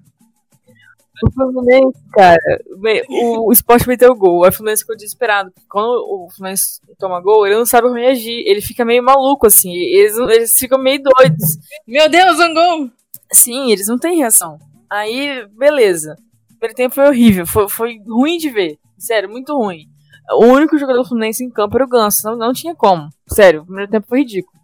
O 1.23 1.31
Fluminense, 1.31 1.99
cara, 2.13 2.39
o, 3.09 3.49
o 3.49 3.51
Sport 3.51 3.85
meteu 3.87 4.11
o 4.11 4.15
gol, 4.15 4.43
aí 4.43 4.49
o 4.49 4.53
Fluminense 4.53 4.83
ficou 4.83 4.95
desesperado. 4.95 5.51
Quando 5.69 5.87
o 5.87 6.29
Fluminense 6.33 6.79
toma 6.97 7.21
gol, 7.21 7.45
ele 7.45 7.55
não 7.57 7.65
sabe 7.65 7.89
reagir, 7.91 8.43
ele 8.45 8.61
fica 8.61 8.85
meio 8.85 9.03
maluco, 9.03 9.47
assim, 9.47 9.71
eles, 9.73 10.15
eles 10.17 10.57
ficam 10.57 10.77
meio 10.77 11.01
doidos. 11.01 11.57
Meu 11.87 12.09
Deus, 12.09 12.39
um 12.39 12.53
gol. 12.53 12.89
Sim, 13.31 13.71
eles 13.71 13.87
não 13.87 13.99
têm 13.99 14.17
reação. 14.17 14.57
Aí, 14.89 15.45
beleza. 15.57 16.15
O 16.45 16.59
primeiro 16.59 16.75
tempo 16.75 16.95
foi 16.95 17.07
horrível, 17.07 17.45
foi, 17.45 17.69
foi 17.69 17.99
ruim 18.07 18.37
de 18.37 18.49
ver, 18.49 18.77
sério, 18.97 19.29
muito 19.29 19.55
ruim. 19.55 19.87
O 20.31 20.45
único 20.45 20.77
jogador 20.77 21.01
do 21.01 21.07
Fluminense 21.07 21.43
em 21.43 21.49
campo 21.49 21.75
era 21.75 21.85
o 21.85 21.89
Ganso, 21.89 22.21
não, 22.23 22.35
não 22.37 22.53
tinha 22.53 22.75
como, 22.75 23.09
sério, 23.27 23.61
o 23.61 23.65
primeiro 23.65 23.91
tempo 23.91 24.07
foi 24.07 24.19
ridículo. 24.19 24.58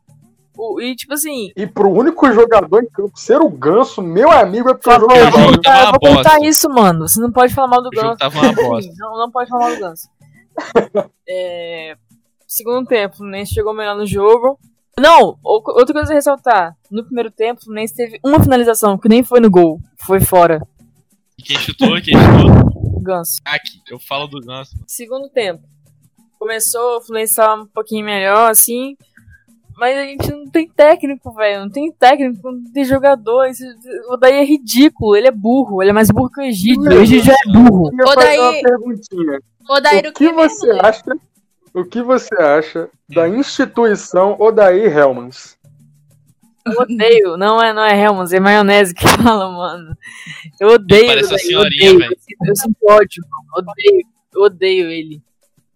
O- 0.57 0.79
e, 0.81 0.95
tipo 0.95 1.13
assim, 1.13 1.51
E 1.55 1.65
pro 1.67 1.89
único 1.89 2.31
jogador 2.31 2.83
em 2.83 2.89
campo 2.89 3.17
ser 3.19 3.41
o 3.41 3.49
Ganso, 3.49 4.01
meu 4.01 4.31
amigo, 4.31 4.69
é 4.69 4.73
porque 4.73 4.89
por 4.89 4.97
o 4.97 4.99
jogo 5.01 5.13
é 5.13 5.21
eu 5.21 5.25
jogo 5.25 5.37
vou 5.37 5.51
bom. 5.51 6.07
eu 6.07 6.13
bosta. 6.15 6.45
isso, 6.45 6.69
mano. 6.69 7.07
Você 7.07 7.19
não 7.19 7.31
pode 7.31 7.53
falar 7.53 7.67
mal 7.67 7.81
do 7.81 7.89
O 7.89 7.95
jogo 7.95 8.07
Ganso. 8.07 8.17
tava 8.19 8.39
uma 8.39 8.53
bosta. 8.53 8.93
Não, 8.97 9.17
não 9.17 9.31
pode 9.31 9.49
falar 9.49 9.73
do 9.73 9.79
Ganso. 9.79 10.09
É, 11.27 11.97
segundo 12.47 12.87
tempo, 12.87 13.15
o 13.15 13.17
Fluminense 13.17 13.53
chegou 13.53 13.73
melhor 13.73 13.95
no 13.97 14.05
jogo. 14.05 14.57
Não, 14.97 15.37
outra 15.43 15.93
coisa 15.93 16.11
a 16.13 16.15
ressaltar. 16.15 16.77
No 16.89 17.03
primeiro 17.03 17.29
tempo, 17.29 17.59
o 17.59 17.63
Fluminense 17.65 17.95
teve 17.95 18.19
uma 18.23 18.39
finalização, 18.41 18.97
que 18.97 19.09
nem 19.09 19.23
foi 19.23 19.39
no 19.41 19.49
gol. 19.49 19.79
Foi 20.05 20.21
fora. 20.21 20.61
E 21.37 21.43
quem 21.43 21.57
chutou? 21.57 21.89
Quem 22.01 22.13
chutou? 22.13 22.71
O 22.95 23.01
Ganso. 23.01 23.41
Aqui, 23.43 23.81
eu 23.89 23.99
falo 23.99 24.27
do 24.27 24.39
Ganso. 24.39 24.71
Segundo 24.87 25.27
tempo. 25.29 25.63
Começou, 26.39 26.97
o 26.97 27.01
Fluminense 27.01 27.35
tava 27.35 27.63
um 27.63 27.65
pouquinho 27.67 28.05
melhor, 28.05 28.49
assim. 28.51 28.95
Mas 29.77 29.97
a 29.97 30.01
gente 30.03 30.31
não 30.31 30.47
tem 30.47 30.67
técnico, 30.69 31.31
velho. 31.33 31.61
Não 31.61 31.69
tem 31.69 31.91
técnico, 31.91 32.49
não 32.51 32.71
tem 32.71 32.85
jogador. 32.85 33.45
Esse- 33.45 33.65
O 34.09 34.15
Daí 34.17 34.35
é 34.35 34.43
ridículo. 34.45 35.15
Ele 35.15 35.27
é 35.27 35.31
burro. 35.31 35.81
Ele 35.81 35.89
é 35.89 35.93
mais 35.93 36.09
burro 36.09 36.29
que 36.29 36.39
o 36.39 36.43
Egídio. 36.43 36.81
O 36.83 36.93
Egídio 36.93 37.25
já 37.25 37.33
é 37.33 37.51
burro. 37.51 37.89
Eu 37.99 38.07
fazer 38.07 38.19
daí- 38.27 38.39
uma 38.39 38.61
perguntinha. 38.61 39.39
Ô, 39.69 39.79
Daíro, 39.81 40.09
o 40.09 40.13
que 40.13 40.31
você 40.31 40.67
mesmo, 40.67 40.85
acha? 40.85 41.03
O 41.73 41.83
que 41.83 42.01
você 42.01 42.35
acha 42.35 42.89
da 43.09 43.27
instituição 43.27 44.35
Odair 44.39 44.95
Helmans? 44.97 45.57
Eu 46.65 46.81
odeio. 46.81 47.37
Não 47.37 47.61
é, 47.61 47.73
não 47.73 47.83
é 47.83 47.99
Helmans, 48.01 48.31
é 48.31 48.39
maionese 48.39 48.93
que 48.95 49.03
fala, 49.35 49.51
mano. 49.51 49.95
Eu 50.59 50.69
odeio. 50.69 51.07
Parece 51.07 51.33
a 51.33 51.37
velho, 51.37 51.51
eu 51.51 51.61
senhorinha, 51.63 51.97
velho. 51.99 52.17
Eu 52.47 52.55
sinto- 52.55 52.77
ódio, 52.89 53.23
mano. 53.29 53.67
Odeio. 53.69 54.05
Eu 54.33 54.41
odeio 54.43 54.89
ele. 54.89 55.21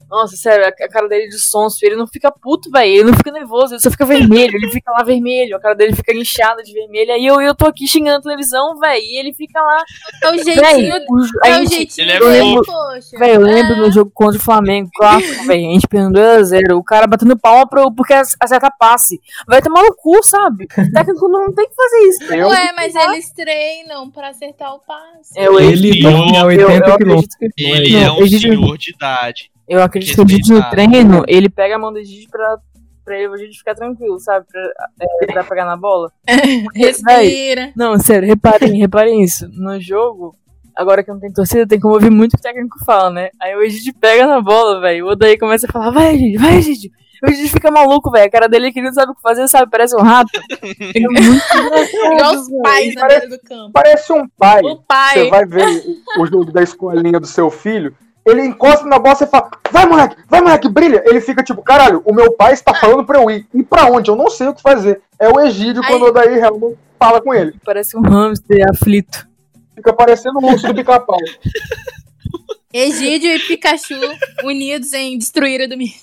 Nossa, 0.10 0.36
sério, 0.36 0.66
a 0.66 0.72
cara 0.90 1.08
dele 1.08 1.28
de 1.30 1.38
sonso, 1.40 1.78
ele 1.84 1.96
não 1.96 2.08
fica 2.08 2.32
puto, 2.32 2.70
velho. 2.72 2.92
Ele 2.92 3.04
não 3.04 3.14
fica 3.14 3.32
nervoso, 3.32 3.74
ele 3.76 3.82
só 3.82 3.92
fica 3.92 4.06
vermelho. 4.06 4.56
Ele 4.56 4.70
fica 4.72 4.92
lá 4.92 5.04
vermelho, 5.04 5.56
a 5.56 5.60
cara 5.60 5.76
dele 5.76 5.96
fica 5.96 6.14
inchada 6.14 6.64
de 6.64 6.74
vermelho. 6.74 7.12
Aí 7.14 7.26
eu, 7.26 7.40
eu 7.42 7.54
tô 7.54 7.66
aqui 7.68 7.88
xingando 7.88 8.18
a 8.18 8.22
televisão, 8.22 8.78
velho. 8.80 9.02
E 9.04 9.20
ele 9.20 9.34
fica 9.34 9.62
lá. 9.62 9.84
É 10.24 10.30
o 10.32 10.44
jeitinho, 10.44 10.96
o- 11.10 11.46
é 11.48 11.62
o 11.62 11.66
jeitinho 11.68 12.06
Ele 12.06 12.12
é 12.12 12.20
dele, 12.20 12.56
fofo. 12.58 12.72
poxa. 12.72 13.18
Velho, 13.20 13.34
eu 13.36 13.42
lembro 13.42 13.74
É. 13.74 13.76
no 13.78 13.92
jogo 13.92 14.12
contra 14.14 14.38
o 14.40 14.44
Flamengo, 14.44 14.90
clássico, 14.96 15.46
velho. 15.46 15.70
A 15.70 15.74
gente 15.74 15.88
perdeu 15.88 16.12
2x0. 16.12 16.78
O 16.78 16.84
cara 16.84 17.06
batendo 17.08 17.38
palma 17.38 17.68
pro, 17.68 17.94
porque 17.94 18.14
ac- 18.14 18.36
acerta 18.40 18.72
passe. 18.80 19.20
Vai 19.48 19.62
tomar 19.62 19.84
no 19.84 19.96
cu, 19.96 20.24
sabe? 20.24 20.66
O 20.66 20.92
técnico 20.92 21.28
não 21.28 21.54
tem 21.54 21.68
que 21.70 21.76
fazer 21.76 21.98
isso. 22.10 22.34
Eu, 22.34 22.48
Ué, 22.48 22.72
mas 22.76 22.96
eles 22.96 23.32
treinam 23.34 24.10
pra 24.10 24.30
acertar 24.30 24.74
o 24.74 24.80
passe. 24.80 25.34
Eu, 25.36 25.60
Ele 25.60 26.04
eu- 26.04 26.12
dorme 26.12 26.36
a 26.38 26.42
eu, 26.42 26.46
80 26.48 26.90
eu 26.90 26.98
quilômetros. 26.98 27.36
acredito 27.36 27.56
que. 27.56 27.64
Ele 27.64 27.94
Não, 27.94 28.00
é 28.00 28.12
um 28.24 28.28
senhor 28.28 28.78
de 28.78 28.92
idade. 28.92 29.52
Eu 29.70 29.82
acredito 29.84 30.16
que 30.16 30.22
o 30.22 30.26
Didi 30.26 30.50
no 30.52 30.60
Respeitar. 30.60 30.70
treino, 30.90 31.24
ele 31.28 31.50
pega 31.50 31.76
a 31.76 31.80
mão 31.80 31.94
do 31.94 32.02
Didi 32.02 32.28
pra, 32.30 32.58
pra 33.06 33.18
ele, 33.18 33.28
o 33.28 33.36
Didi 33.38 33.58
ficar 33.58 33.76
tranquilo, 33.76 34.20
sabe? 34.20 34.46
Pra, 34.52 34.62
é, 35.02 35.26
pra 35.32 35.44
pegar 35.44 35.66
na 35.66 35.78
bola. 35.78 36.12
Respira. 36.76 37.72
Não, 37.76 37.98
sério, 38.00 38.28
reparem, 38.28 38.78
reparem 38.80 39.24
isso. 39.24 39.48
No 39.54 39.80
jogo, 39.80 40.36
agora 40.76 41.04
que 41.04 41.12
não 41.12 41.20
tem 41.20 41.32
torcida, 41.32 41.68
tem 41.68 41.80
como 41.80 41.94
ouvir 41.94 42.10
muito 42.10 42.34
o 42.34 42.38
que 42.38 42.40
o 42.40 42.44
técnico 42.52 42.78
fala, 42.86 43.10
né? 43.12 43.30
Aí 43.42 43.56
o 43.56 43.62
Egídio 43.62 43.94
pega 44.00 44.26
na 44.28 44.42
bola, 44.42 44.82
velho. 44.82 45.06
O 45.06 45.12
Odaí 45.12 45.38
começa 45.38 45.68
a 45.68 45.72
falar, 45.72 45.92
vai, 45.92 46.16
Egídio, 46.16 46.40
vai, 46.42 46.56
Egídio. 46.58 46.92
O 47.22 47.30
Egídio 47.30 47.50
fica 47.52 47.70
maluco, 47.70 48.10
velho. 48.12 48.26
A 48.26 48.30
cara 48.32 48.48
dele 48.48 48.68
é 48.68 48.72
que 48.72 48.80
ele 48.80 48.88
não 48.88 48.94
sabe 48.94 49.12
o 49.12 49.16
que 49.16 49.22
fazer, 49.22 49.46
sabe? 49.50 49.70
Parece 49.70 49.94
um 49.96 50.02
rato. 50.02 50.32
Fica 50.62 51.00
muito 51.12 51.20
engraçado, 51.20 52.14
Igual 52.14 52.34
os 52.36 52.50
pais 52.64 52.96
na 52.96 53.02
parece- 53.02 53.28
do 53.28 53.40
campo. 53.42 53.72
parece 53.74 54.14
um 54.14 54.28
pai. 54.38 54.62
O 54.64 54.70
Você 54.70 54.82
pai. 54.88 55.30
vai 55.30 55.46
ver 55.46 55.84
o 56.18 56.26
jogo 56.26 56.52
da 56.52 56.64
escolinha 56.64 57.20
do 57.20 57.28
seu 57.28 57.52
filho, 57.52 57.94
ele 58.26 58.46
encosta 58.46 58.86
na 58.86 59.00
bola 59.00 59.18
e 59.22 59.26
fala, 59.28 59.50
vai 59.72 59.86
moleque, 59.86 60.16
vai 60.28 60.42
moleque, 60.42 60.70
brilha. 60.70 61.04
Ele 61.06 61.20
fica 61.22 61.44
tipo, 61.44 61.62
caralho, 61.62 62.02
o 62.06 62.14
meu 62.14 62.32
pai 62.34 62.54
está 62.54 62.74
falando 62.74 63.06
pra 63.06 63.20
eu 63.22 63.30
ir. 63.32 63.48
E 63.54 63.64
pra 63.64 63.86
onde? 63.86 64.10
Eu 64.12 64.16
não 64.16 64.30
sei 64.30 64.48
o 64.48 64.54
que 64.54 64.62
fazer. 64.62 65.02
É 65.20 65.30
o 65.30 65.40
Egídio 65.40 65.82
quando 65.88 66.04
Aí- 66.06 66.10
o 66.10 66.14
Daí 66.14 66.40
Helman 66.40 66.76
fala 67.00 67.22
com 67.22 67.34
ele. 67.34 67.56
Parece 67.66 67.98
um 67.98 68.02
hamster 68.02 68.66
aflito. 68.72 69.28
Fica 69.76 69.94
parecendo 69.94 70.40
o 70.40 70.46
urso 70.52 70.68
do 70.68 70.76
pica-pau. 70.76 71.18
Egídio 72.72 73.36
e 73.36 73.40
Pikachu 73.40 73.96
unidos 74.44 74.94
em 74.94 75.18
destruir 75.18 75.62
o 75.62 75.68
domingo. 75.70 75.94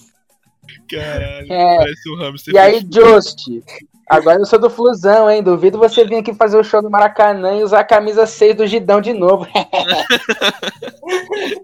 Caralho, 0.90 1.52
É. 1.52 1.76
parece 1.78 2.10
um 2.10 2.16
hamster. 2.16 2.54
E 2.54 2.58
aí, 2.58 2.80
Just, 2.92 3.38
agora 4.08 4.38
eu 4.38 4.46
sou 4.46 4.58
do 4.58 4.70
Flusão, 4.70 5.30
hein? 5.30 5.42
Duvido 5.42 5.78
você 5.78 6.04
vir 6.04 6.16
aqui 6.16 6.34
fazer 6.34 6.58
o 6.58 6.64
show 6.64 6.82
no 6.82 6.90
Maracanã 6.90 7.54
e 7.56 7.62
usar 7.62 7.80
a 7.80 7.84
camisa 7.84 8.26
6 8.26 8.54
do 8.56 8.66
Gidão 8.66 9.00
de 9.00 9.12
novo. 9.12 9.46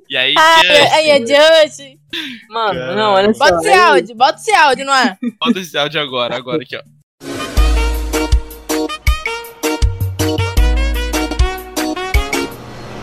E 0.09 0.17
aí, 0.17 0.35
Ai, 0.37 0.61
Just, 0.61 0.93
aí 0.93 1.09
é 1.11 1.19
Just. 1.21 1.81
Mano, 2.51 2.79
Caralho. 2.79 2.97
não, 2.97 3.13
olha 3.13 3.33
só. 3.35 3.49
Bota 3.49 3.57
esse 3.67 3.73
áudio, 3.79 4.15
bota 4.15 4.39
esse 4.39 4.55
áudio, 4.55 4.85
não 4.85 4.95
é? 4.95 5.17
bota 5.41 5.59
esse 5.59 5.79
áudio 5.79 6.01
agora, 6.01 6.37
agora 6.37 6.63
aqui, 6.63 6.77
ó. 6.77 6.83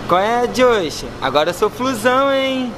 Qual 0.08 0.22
é, 0.22 0.48
Josh? 0.48 1.06
Agora 1.22 1.50
eu 1.50 1.54
sou 1.54 1.70
flusão, 1.70 2.32
hein? 2.32 2.72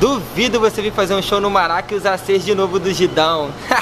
Duvido 0.00 0.58
você 0.58 0.80
vir 0.82 0.92
fazer 0.92 1.14
um 1.14 1.22
show 1.22 1.40
no 1.40 1.50
Maraca 1.50 1.92
e 1.94 1.96
usar 1.96 2.16
seis 2.18 2.44
de 2.44 2.54
novo 2.54 2.78
do 2.78 2.92
Gidão. 2.92 3.50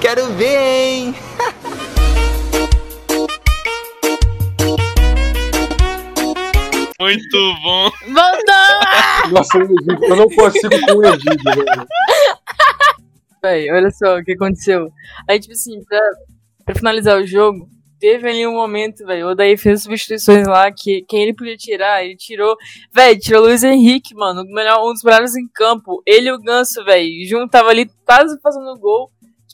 Quero 0.00 0.26
ver, 0.32 0.58
hein? 0.58 1.14
Muito 6.98 7.54
bom. 7.62 7.90
Voltou! 8.06 9.30
Nossa, 9.30 9.58
eu 9.58 10.16
não 10.16 10.28
consigo 10.28 10.70
com 10.86 10.94
o 10.94 11.04
Egídio, 11.06 11.36
velho. 11.44 11.86
Véi, 13.42 13.70
olha 13.70 13.90
só 13.90 14.18
o 14.18 14.24
que 14.24 14.32
aconteceu. 14.32 14.90
Aí, 15.28 15.38
tipo 15.38 15.52
assim, 15.52 15.84
pra, 15.84 16.00
pra 16.64 16.74
finalizar 16.74 17.18
o 17.18 17.26
jogo, 17.26 17.68
teve 17.98 18.26
ali 18.26 18.46
um 18.46 18.54
momento, 18.54 19.04
velho. 19.04 19.26
O 19.26 19.30
Odaí 19.32 19.58
fez 19.58 19.82
substituições 19.82 20.46
lá 20.46 20.72
que 20.72 21.02
quem 21.02 21.24
ele 21.24 21.34
podia 21.34 21.56
tirar, 21.58 22.02
ele 22.02 22.16
tirou. 22.16 22.56
Véi, 22.90 23.18
tirou 23.18 23.42
o 23.42 23.46
Luiz 23.46 23.62
Henrique, 23.62 24.14
mano. 24.14 24.44
Melhor, 24.44 24.82
um 24.82 24.94
dos 24.94 25.02
melhores 25.02 25.36
em 25.36 25.46
campo. 25.46 26.02
Ele 26.06 26.28
e 26.28 26.32
o 26.32 26.40
Ganso, 26.40 26.82
velho. 26.84 27.26
Junto 27.26 27.50
tava 27.50 27.68
ali 27.68 27.90
quase 28.06 28.40
fazendo 28.40 28.78
gol. 28.78 29.10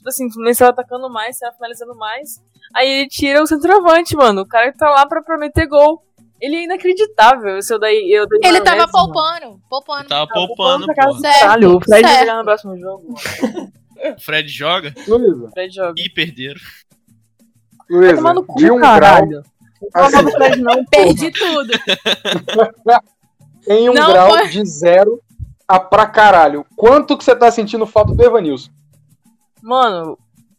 Tipo 0.07 0.09
assim, 0.09 0.27
o 0.27 0.31
Fluminense 0.31 0.59
tava 0.59 0.71
atacando 0.71 1.09
mais, 1.09 1.37
tava 1.37 1.53
finalizando 1.55 1.93
mais. 1.95 2.41
Aí 2.73 2.87
ele 2.89 3.09
tira 3.09 3.43
o 3.43 3.47
centroavante, 3.47 4.15
mano. 4.15 4.41
O 4.43 4.47
cara 4.47 4.71
que 4.71 4.77
tá 4.77 4.89
lá 4.89 5.05
pra 5.05 5.21
prometer 5.21 5.67
gol. 5.67 6.01
Ele 6.39 6.55
é 6.55 6.63
inacreditável. 6.63 7.57
Esse 7.57 7.73
Odaí, 7.73 8.09
eu 8.11 8.25
dei 8.27 8.39
Ele 8.43 8.61
tava 8.61 8.77
vez, 8.77 8.91
mano. 8.91 9.11
poupando, 9.11 9.61
poupando. 9.69 10.07
Tava 10.07 10.27
poupando, 10.27 10.85
pra 10.85 10.95
casa 10.95 11.11
pô. 11.11 11.17
do 11.17 11.21
caralho. 11.23 11.75
O 11.77 11.81
Fred 11.81 12.01
vai 12.03 12.11
certo. 12.11 12.19
jogar 12.25 12.37
no 12.37 12.43
próximo 12.45 12.77
jogo, 12.77 13.15
Fred 14.21 14.47
joga 14.47 14.93
Luísa, 15.07 15.49
Fred 15.51 15.73
joga. 15.75 15.93
e 15.97 16.09
perderam. 16.09 16.61
Luísa, 17.89 18.15
tomar 18.17 18.33
no 18.35 18.45
cu, 18.45 18.55
de 18.59 18.71
um 18.71 18.79
caralho. 18.79 19.43
grau, 19.93 20.05
assim, 20.05 20.31
Fred, 20.31 20.61
não. 20.61 20.85
Perdi 20.85 21.31
tudo. 21.31 21.71
em 23.67 23.89
um 23.89 23.93
Não, 23.93 24.07
grau 24.11 24.29
foi- 24.29 24.47
de 24.47 24.65
zero 24.65 25.21
a 25.67 25.79
pra 25.79 26.05
caralho. 26.05 26.65
Quanto 26.77 27.17
que 27.17 27.23
você 27.25 27.35
tá 27.35 27.51
sentindo 27.51 27.85
falta 27.85 28.13
do 28.13 28.23
Evanilson? 28.23 28.69
Mano, 29.61 30.17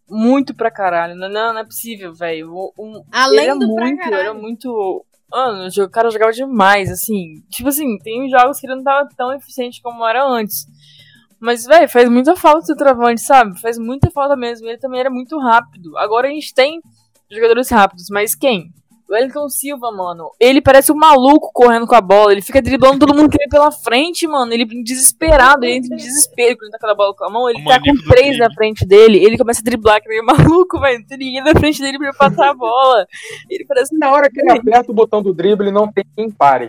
muito 0.09 0.55
pra 0.55 0.71
caralho. 0.71 1.15
Não, 1.15 1.29
não, 1.29 1.59
é 1.59 1.65
possível, 1.65 2.15
velho. 2.15 2.73
Um- 2.79 3.03
Além 3.13 3.45
era 3.47 3.55
do 3.59 3.75
pra 3.75 3.85
muito, 3.85 3.99
caralho. 4.01 4.23
era 4.23 4.35
muito. 4.35 5.05
Mano, 5.31 5.69
o 5.85 5.91
cara 5.91 6.11
jogava 6.11 6.33
demais, 6.33 6.91
assim. 6.91 7.43
Tipo 7.51 7.69
assim, 7.69 7.99
tem 7.99 8.29
jogos 8.31 8.59
que 8.59 8.67
ele 8.67 8.77
não 8.77 8.83
tava 8.83 9.09
tão 9.17 9.33
eficiente 9.35 9.83
como 9.83 10.07
era 10.07 10.25
antes. 10.25 10.67
Mas, 11.41 11.65
velho, 11.67 11.89
faz 11.89 12.09
muita 12.09 12.35
falta 12.35 12.61
o 12.61 12.67
centroavante, 12.67 13.21
sabe? 13.21 13.61
Faz 13.61 13.79
muita 13.79 14.11
falta 14.11 14.35
mesmo. 14.37 14.67
Ele 14.67 14.79
também 14.79 15.01
era 15.01 15.11
muito 15.11 15.39
rápido. 15.39 15.97
Agora 15.99 16.27
a 16.27 16.31
gente 16.31 16.53
tem 16.55 16.81
jogadores 17.31 17.69
rápidos, 17.71 18.07
mas 18.11 18.35
quem? 18.35 18.73
O 19.09 19.15
Wellington 19.15 19.49
Silva, 19.49 19.91
mano, 19.91 20.31
ele 20.39 20.61
parece 20.61 20.93
um 20.93 20.95
maluco 20.95 21.51
correndo 21.55 21.87
com 21.87 21.95
a 21.95 22.01
bola. 22.01 22.33
Ele 22.33 22.43
fica 22.43 22.61
driblando 22.61 22.99
todo 22.99 23.17
mundo 23.17 23.31
que 23.31 23.39
vem 23.39 23.49
pela 23.49 23.71
frente, 23.71 24.27
mano. 24.27 24.53
Ele 24.53 24.67
desesperado, 24.83 25.65
ele 25.65 25.77
entra 25.77 25.95
em 25.95 25.97
desespero 25.97 26.59
quando 26.59 26.65
ele 26.65 26.73
tá 26.73 26.79
com 26.79 26.93
a 26.93 26.95
bola 26.95 27.15
com 27.15 27.25
a 27.25 27.31
mão. 27.31 27.49
Ele 27.49 27.63
O 27.63 27.65
tá 27.65 27.81
com 27.81 27.97
três 28.11 28.37
na 28.39 28.53
frente 28.53 28.87
dele. 28.87 29.25
Ele 29.25 29.39
começa 29.39 29.61
a 29.61 29.65
driblar, 29.65 30.03
que 30.03 30.11
nem 30.11 30.21
um 30.21 30.27
maluco, 30.27 30.79
velho. 30.79 30.99
Não 30.99 31.07
tem 31.07 31.17
ninguém 31.17 31.43
na 31.43 31.59
frente 31.59 31.81
dele 31.81 31.99
pra 31.99 32.13
passar 32.13 32.51
a 32.51 32.55
bola. 32.55 33.07
Ele 33.49 33.65
parece. 33.65 33.97
Na 33.97 34.13
hora 34.13 34.29
que 34.29 34.41
ele 34.41 34.53
aperta 34.53 34.93
o 34.93 34.95
botão 34.95 35.23
do 35.23 35.33
drible, 35.33 35.71
não 35.71 35.91
tem 35.91 36.05
quem 36.15 36.31
pare. 36.31 36.69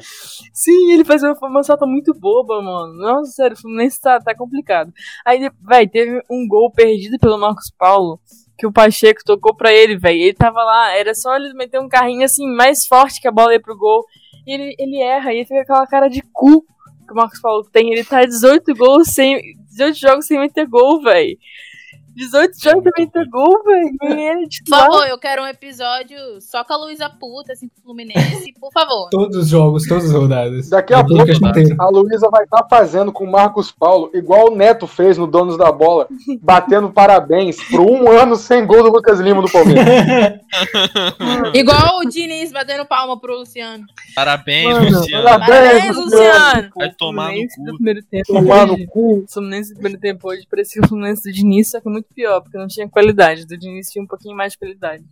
Sim, 0.53 0.93
ele 0.93 1.03
faz 1.03 1.21
uma, 1.21 1.37
uma 1.41 1.63
salta 1.63 1.85
muito 1.85 2.13
boba, 2.13 2.61
mano. 2.61 2.93
Nossa, 2.93 3.31
sério, 3.31 3.57
o 3.57 3.59
Fluminense 3.59 3.99
tá, 3.99 4.17
tá 4.17 4.33
complicado. 4.33 4.93
Aí, 5.25 5.51
vai, 5.61 5.87
teve 5.87 6.23
um 6.29 6.47
gol 6.47 6.71
perdido 6.71 7.19
pelo 7.19 7.37
Marcos 7.37 7.69
Paulo. 7.77 8.21
Que 8.59 8.67
o 8.67 8.71
Pacheco 8.71 9.23
tocou 9.25 9.55
pra 9.55 9.73
ele, 9.73 9.97
velho. 9.97 10.19
Ele 10.19 10.33
tava 10.33 10.61
lá, 10.61 10.91
era 10.91 11.15
só 11.15 11.35
ele 11.35 11.53
meter 11.53 11.79
um 11.79 11.87
carrinho 11.87 12.25
assim, 12.25 12.45
mais 12.45 12.85
forte 12.85 13.21
que 13.21 13.27
a 13.27 13.31
bola 13.31 13.53
ia 13.53 13.61
pro 13.61 13.77
gol. 13.77 14.05
E 14.45 14.53
ele, 14.53 14.75
ele 14.77 15.01
erra, 15.01 15.33
e 15.33 15.37
ele 15.37 15.45
fica 15.45 15.65
com 15.65 15.73
aquela 15.73 15.87
cara 15.87 16.09
de 16.09 16.21
cu 16.33 16.61
que 17.07 17.13
o 17.13 17.15
Marcos 17.15 17.41
Paulo 17.41 17.63
tem. 17.71 17.91
Ele 17.91 18.03
tá 18.03 18.23
18 18.23 18.75
gols 18.75 19.07
sem. 19.09 19.39
18 19.69 19.95
jogos 19.97 20.25
sem 20.25 20.39
meter 20.39 20.67
gol, 20.67 21.01
velho. 21.01 21.37
18 22.19 22.61
jogos 22.61 22.91
meter 22.97 23.29
gol, 23.29 23.63
velho. 23.63 23.89
E 24.03 24.13
ele, 24.29 24.47
Por 24.67 24.77
favor, 24.77 25.07
eu 25.07 25.17
quero 25.17 25.43
um 25.43 25.47
episódio 25.47 26.17
só 26.41 26.63
com 26.65 26.73
a 26.73 26.77
Luísa 26.77 27.09
Puta, 27.09 27.53
assim, 27.53 27.67
com 27.69 27.79
o 27.79 27.83
Fluminense, 27.83 28.53
por 28.59 28.71
favor. 28.73 29.07
Todos 29.11 29.37
os 29.37 29.47
jogos, 29.47 29.87
todas 29.87 30.05
as 30.05 30.11
rodadas. 30.11 30.69
Daqui 30.69 30.93
a 30.93 30.99
É 30.99 31.03
pouco, 31.03 31.31
inteiro. 31.31 31.75
a 31.79 31.89
Luísa 31.89 32.29
vai 32.29 32.43
estar 32.43 32.67
fazendo 32.69 33.11
com 33.11 33.23
o 33.23 33.31
Marcos 33.31 33.71
Paulo, 33.71 34.11
igual 34.13 34.51
o 34.51 34.55
Neto 34.55 34.85
fez 34.85 35.17
no 35.17 35.25
Donos 35.25 35.57
da 35.57 35.71
Bola, 35.71 36.07
batendo 36.41 36.89
parabéns 36.91 37.57
por 37.69 37.79
um 37.79 38.09
ano 38.11 38.35
sem 38.35 38.65
gol 38.65 38.83
do 38.83 38.89
Lucas 38.89 39.19
Lima 39.19 39.41
do 39.41 39.49
Palmeiras. 39.51 40.39
Igual 41.53 41.99
o 41.99 42.09
Diniz 42.09 42.51
batendo 42.51 42.85
palma 42.85 43.19
pro 43.19 43.37
Luciano. 43.39 43.85
Parabéns, 44.15 44.73
Mano, 44.73 44.89
Luciano. 44.99 45.23
Parabéns, 45.23 45.95
Luciano! 45.95 46.69
Vai 46.75 46.91
tomar 46.93 47.31
no 47.31 47.49
Fluminense 47.49 47.63
do 47.63 47.71
cu. 47.71 47.75
primeiro 47.77 48.03
tempo. 48.03 48.33
Tomar 48.33 48.67
no 48.67 48.87
cu. 48.87 49.19
O 49.19 49.25
Fluminense 49.27 49.69
do 49.73 49.75
primeiro 49.79 49.99
tempo 50.01 50.27
hoje 50.29 50.43
parecia 50.49 50.81
o 50.83 50.87
Fluminense 50.87 51.23
do 51.23 51.31
Diniz, 51.33 51.69
só 51.69 51.79
que 51.79 51.89
muito 51.89 52.07
pior, 52.13 52.41
porque 52.41 52.57
não 52.57 52.67
tinha 52.67 52.89
qualidade. 52.89 53.45
Do 53.45 53.57
Diniz 53.57 53.89
tinha 53.89 54.03
um 54.03 54.07
pouquinho 54.07 54.35
mais 54.35 54.53
de 54.53 54.59
qualidade. 54.59 55.03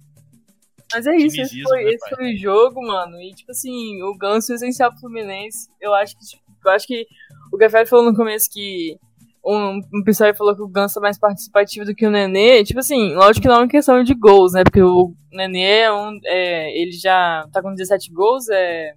Mas 0.94 1.06
é 1.06 1.16
isso, 1.18 1.42
esse 1.42 1.62
foi, 1.62 1.84
né, 1.84 1.92
esse 1.92 2.10
foi 2.10 2.34
o 2.34 2.38
jogo, 2.38 2.82
mano. 2.82 3.22
E 3.22 3.34
tipo 3.34 3.52
assim, 3.52 4.02
o 4.04 4.18
Ganso 4.18 4.52
é 4.52 4.56
essencial 4.56 4.92
pro 4.92 5.02
Fluminense. 5.02 5.70
Eu 5.82 5.94
acho 5.94 6.16
que, 6.18 6.24
eu 6.66 6.72
acho 6.72 6.88
que 6.88 7.06
o 7.52 7.58
Gafé 7.58 7.86
falou 7.86 8.06
no 8.06 8.16
começo 8.16 8.50
que 8.50 8.98
um, 9.44 9.82
um 9.94 10.04
pessoal 10.04 10.34
falou 10.36 10.56
que 10.56 10.62
o 10.62 10.68
Ganso 10.68 11.00
é 11.00 11.02
mais 11.02 11.18
participativo 11.18 11.86
do 11.86 11.96
que 11.96 12.06
o 12.06 12.12
Nenê. 12.12 12.64
Tipo 12.64 12.80
assim, 12.80 13.14
lógico 13.14 13.42
que 13.42 13.48
não 13.48 13.56
é 13.56 13.60
uma 13.60 13.68
questão 13.68 14.04
de 14.04 14.14
gols, 14.14 14.54
né? 14.54 14.64
Porque 14.64 14.82
o 14.82 15.14
Nenê 15.32 15.82
é 15.82 15.92
um. 15.92 16.20
é, 16.26 16.78
ele 16.78 16.92
já 16.92 17.46
tá 17.52 17.62
com 17.62 17.74
17 17.74 18.12
gols, 18.12 18.50
é. 18.50 18.94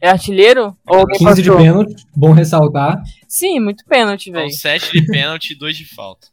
É 0.00 0.08
artilheiro? 0.08 0.76
Ou 0.84 0.98
alguém 0.98 1.16
15 1.16 1.42
de 1.42 1.48
passou? 1.48 1.64
pênalti, 1.64 2.06
bom 2.16 2.32
ressaltar. 2.32 3.00
Sim, 3.28 3.60
muito 3.60 3.84
pênalti, 3.84 4.32
velho. 4.32 4.50
7 4.50 4.90
de 4.90 5.06
pênalti 5.06 5.52
e 5.52 5.56
2 5.56 5.76
de 5.76 5.94
falta. 5.94 6.26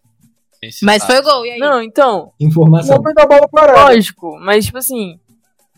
Esse 0.61 0.85
Mas 0.85 1.03
foi 1.05 1.21
gol, 1.21 1.45
e 1.45 1.51
aí? 1.51 1.59
Não, 1.59 1.81
então, 1.81 2.33
Informação. 2.39 2.97
Não 2.97 3.03
foi 3.03 3.13
da 3.13 3.25
bola 3.25 3.47
parada. 3.49 3.93
lógico, 3.93 4.37
mas 4.39 4.65
tipo 4.65 4.77
assim, 4.77 5.17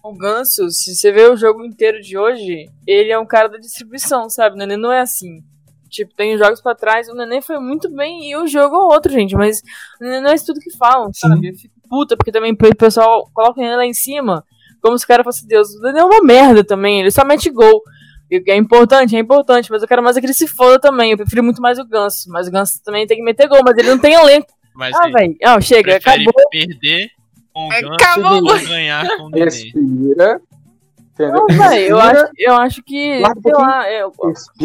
o 0.04 0.14
Ganso, 0.14 0.70
se 0.70 0.96
você 0.96 1.12
vê 1.12 1.28
o 1.28 1.38
jogo 1.38 1.64
inteiro 1.64 2.02
de 2.02 2.18
hoje, 2.18 2.66
ele 2.88 3.12
é 3.12 3.20
um 3.20 3.26
cara 3.26 3.48
da 3.48 3.58
distribuição, 3.58 4.30
sabe? 4.30 4.62
Ele 4.62 4.78
não 4.78 4.92
é 4.92 5.02
assim. 5.02 5.44
Tipo, 5.88 6.16
tem 6.16 6.38
jogos 6.38 6.62
pra 6.62 6.74
trás, 6.74 7.10
o 7.10 7.14
Nenê 7.14 7.42
foi 7.42 7.60
muito 7.60 7.94
bem 7.94 8.30
e 8.32 8.36
o 8.36 8.48
jogo 8.48 8.76
é 8.76 8.80
outro, 8.80 9.12
gente. 9.12 9.36
Mas 9.36 9.62
o 10.00 10.04
Nenê 10.04 10.22
não 10.22 10.32
é 10.32 10.36
isso 10.36 10.46
tudo 10.46 10.60
que 10.60 10.76
falam, 10.78 11.12
sabe? 11.14 11.50
Eu 11.50 11.54
fico 11.54 11.76
puta, 11.90 12.16
porque 12.16 12.32
também 12.32 12.54
o 12.54 12.76
pessoal 12.76 13.30
coloca 13.34 13.60
o 13.60 13.64
Nenê 13.64 13.76
lá 13.76 13.86
em 13.86 13.94
cima, 13.94 14.44
como 14.82 14.98
se 14.98 15.04
o 15.06 15.08
cara 15.08 15.24
fosse 15.24 15.46
Deus. 15.46 15.76
O 15.76 15.82
Nenê 15.82 16.00
é 16.00 16.04
uma 16.04 16.24
merda 16.24 16.64
também, 16.64 17.02
ele 17.02 17.12
só 17.12 17.24
mete 17.26 17.50
gol. 17.52 17.84
É 18.48 18.56
importante, 18.56 19.16
é 19.16 19.20
importante, 19.20 19.70
mas 19.70 19.82
eu 19.82 19.88
quero 19.88 20.02
mais 20.02 20.16
é 20.16 20.22
que 20.22 20.26
ele 20.26 20.34
se 20.34 20.48
foda 20.48 20.80
também. 20.80 21.12
Eu 21.12 21.18
prefiro 21.18 21.44
muito 21.44 21.62
mais 21.62 21.78
o 21.78 21.86
Ganso. 21.86 22.30
Mas 22.30 22.48
o 22.48 22.52
Ganso 22.52 22.82
também 22.82 23.06
tem 23.06 23.18
que 23.18 23.24
meter 23.24 23.50
gol, 23.50 23.60
mas 23.62 23.78
ele 23.78 23.90
não 23.90 24.00
tem 24.00 24.14
elenco. 24.14 24.48
Mas 24.76 24.96
Ah, 24.96 25.10
velho. 25.10 25.36
Não, 25.42 25.62
chega, 25.62 25.98
acabou. 25.98 26.34
perder 26.50 27.10
com 27.54 27.66
o 27.68 27.70
Ganso 27.70 27.94
Acabou. 27.94 28.34
ou 28.36 28.68
ganhar 28.68 29.18
com 29.18 29.24
o 29.24 29.30
Nenê. 29.30 29.44
Respira. 29.46 30.42
Não, 31.20 31.46
velho, 31.46 31.88
eu 31.90 32.00
acho, 32.00 32.32
eu 32.38 32.54
acho 32.56 32.84
que, 32.84 32.96
sei 33.44 33.52
lá, 33.54 33.84
Respira. 33.84 34.12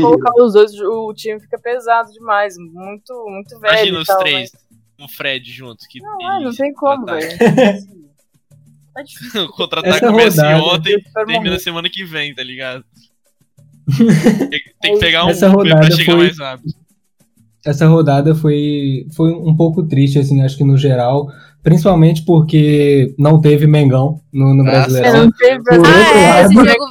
colocar 0.06 0.32
os 0.42 0.52
dois, 0.54 0.72
o 0.80 1.12
time 1.12 1.38
fica 1.40 1.58
pesado 1.58 2.10
demais. 2.12 2.56
Muito, 2.56 3.12
muito 3.28 3.58
velho. 3.60 3.74
Imagina 3.74 3.98
os 4.00 4.06
tal, 4.06 4.18
três 4.20 4.50
com 4.96 5.04
o 5.04 5.08
Fred 5.08 5.50
junto. 5.52 5.84
Que 5.90 6.00
Mas, 6.00 6.18
não 6.18 6.38
delícia 6.38 6.64
tem 6.64 6.72
como, 6.74 7.04
velho. 7.04 7.28
Tá 8.94 9.02
difícil. 9.02 9.42
O 9.44 9.48
contra-ataque 9.52 9.96
Essa 9.96 10.06
começa 10.10 10.42
rodada- 10.56 10.74
ontem, 10.74 10.94
Eu 10.94 11.26
termina 11.26 11.58
semana 11.58 11.90
que 11.90 12.02
vem, 12.02 12.34
tá 12.34 12.42
ligado? 12.42 12.82
tem, 14.48 14.48
tem 14.80 14.94
que 14.94 14.98
pegar 15.00 15.26
um 15.26 15.28
Essa 15.30 15.48
Uber 15.50 15.64
pra 15.66 15.74
rodada 15.76 15.96
chegar 15.96 16.12
foi- 16.12 16.24
mais 16.24 16.38
rápido. 16.38 16.72
Essa 17.66 17.86
rodada 17.86 18.34
foi, 18.34 19.06
foi 19.14 19.32
um 19.32 19.56
pouco 19.56 19.82
triste, 19.82 20.18
assim, 20.18 20.40
acho 20.42 20.56
que 20.56 20.64
no 20.64 20.76
geral. 20.76 21.26
Principalmente 21.62 22.24
porque 22.24 23.12
não 23.18 23.40
teve 23.40 23.66
Mengão 23.66 24.20
no, 24.32 24.54
no 24.54 24.62
É, 24.68 24.70
Brasileirão. 24.70 25.24
não 25.24 25.30
teve 25.32 25.64
Por 25.64 25.78
outro 25.78 25.92
Ah, 25.92 26.16
é, 26.16 26.42
lado, 26.42 26.52
jogo. 26.52 26.88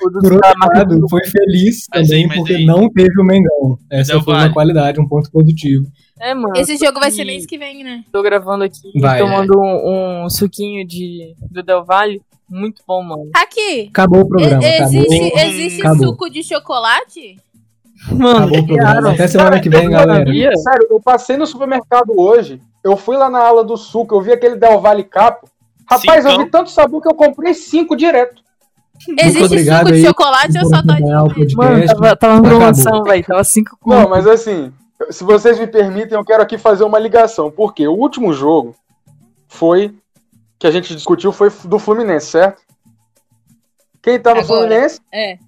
Por 0.00 0.32
outro 0.32 1.08
foi 1.10 1.20
feliz 1.26 1.86
também 1.92 2.26
mas 2.26 2.36
porque 2.38 2.54
aí- 2.54 2.64
não 2.64 2.88
teve 2.90 3.20
o 3.20 3.24
Mengão. 3.24 3.78
Essa 3.90 4.12
Del 4.12 4.22
foi 4.22 4.32
Valle. 4.32 4.46
uma 4.48 4.54
qualidade, 4.54 4.98
um 5.00 5.06
ponto 5.06 5.30
positivo. 5.30 5.84
É, 6.18 6.32
mano. 6.34 6.54
Esse 6.56 6.78
jogo 6.78 6.98
vai 6.98 7.10
ser 7.10 7.24
mês 7.26 7.44
que 7.44 7.58
vem, 7.58 7.84
né? 7.84 8.02
Tô 8.10 8.22
gravando 8.22 8.64
aqui, 8.64 8.90
Vai, 8.98 9.18
tomando 9.18 9.58
um, 9.60 10.24
um 10.24 10.30
suquinho 10.30 10.86
de, 10.86 11.34
do 11.50 11.62
Del 11.62 11.84
Valle. 11.84 12.22
Muito 12.48 12.82
bom, 12.88 13.02
mano. 13.02 13.30
Aqui. 13.34 13.88
Acabou 13.90 14.22
o 14.22 14.28
programa, 14.28 14.62
e- 14.64 14.82
existe 14.82 15.14
acabou. 15.14 15.38
existe 15.40 15.80
Acabou. 15.82 16.06
suco 16.08 16.30
de 16.30 16.42
chocolate? 16.42 17.36
Mano, 18.08 18.38
Acabou 18.38 18.58
o 18.60 18.66
programa. 18.66 18.90
criaram. 18.92 19.10
Até 19.10 19.28
semana 19.28 19.60
que 19.60 19.68
vem, 19.68 19.84
Eu 19.84 19.90
galera. 19.90 20.24
sabia. 20.24 20.56
Sério, 20.56 20.86
eu 20.90 21.00
passei 21.00 21.36
no 21.36 21.46
supermercado 21.46 22.12
hoje, 22.18 22.60
eu 22.82 22.96
fui 22.96 23.16
lá 23.16 23.28
na 23.28 23.40
ala 23.40 23.62
do 23.62 23.76
suco, 23.76 24.14
eu 24.14 24.20
vi 24.22 24.32
aquele 24.32 24.56
Del 24.56 24.80
Valle 24.80 25.04
Capo. 25.04 25.48
Rapaz, 25.88 26.24
eu 26.24 26.38
vi 26.38 26.50
tanto 26.50 26.70
sabor 26.70 27.02
que 27.02 27.08
eu 27.08 27.14
comprei 27.14 27.52
cinco 27.52 27.94
direto. 27.96 28.42
Existe 29.18 29.44
obrigado 29.44 29.78
suco 29.80 29.92
de 29.92 29.98
aí 29.98 30.04
chocolate 30.06 30.58
ou 30.58 30.66
só 30.68 30.82
todinho? 30.82 31.56
Mano, 31.56 31.86
tava, 31.86 32.16
tava 32.16 32.34
Acabou. 32.38 32.58
promoção, 32.58 33.02
velho. 33.02 33.24
Tava 33.24 33.44
cinco 33.44 33.76
Não, 33.86 33.96
conto. 34.02 34.10
mas 34.10 34.26
assim, 34.26 34.72
se 35.10 35.24
vocês 35.24 35.58
me 35.58 35.66
permitem, 35.66 36.16
eu 36.16 36.24
quero 36.24 36.42
aqui 36.42 36.56
fazer 36.58 36.84
uma 36.84 36.98
ligação. 36.98 37.50
Porque 37.50 37.86
o 37.88 37.92
último 37.94 38.32
jogo 38.32 38.74
foi 39.48 39.94
que 40.58 40.66
a 40.66 40.70
gente 40.70 40.94
discutiu 40.94 41.32
foi 41.32 41.50
do 41.64 41.78
Fluminense, 41.78 42.26
certo? 42.26 42.62
Quem 44.02 44.18
tá 44.18 44.34
no 44.34 44.40
Agora. 44.40 44.60
Fluminense? 44.60 45.00
É. 45.12 45.38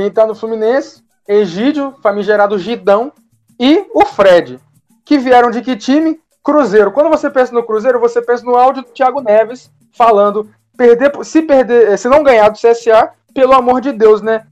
Quem 0.00 0.10
tá 0.10 0.26
no 0.26 0.34
Fluminense? 0.34 1.04
Egídio, 1.28 1.94
famigerado 2.02 2.58
Gidão 2.58 3.12
e 3.60 3.84
o 3.92 4.06
Fred. 4.06 4.58
Que 5.04 5.18
vieram 5.18 5.50
de 5.50 5.60
que 5.60 5.76
time? 5.76 6.18
Cruzeiro. 6.42 6.90
Quando 6.90 7.10
você 7.10 7.28
pensa 7.28 7.52
no 7.52 7.62
Cruzeiro, 7.62 8.00
você 8.00 8.22
pensa 8.22 8.42
no 8.42 8.56
áudio 8.56 8.82
do 8.82 8.92
Thiago 8.92 9.20
Neves 9.20 9.70
falando: 9.92 10.48
perder, 10.74 11.12
se 11.22 11.42
perder, 11.42 11.98
se 11.98 12.08
não 12.08 12.22
ganhar 12.22 12.48
do 12.48 12.56
CSA, 12.56 13.12
pelo 13.34 13.52
amor 13.52 13.82
de 13.82 13.92
Deus, 13.92 14.22
né? 14.22 14.46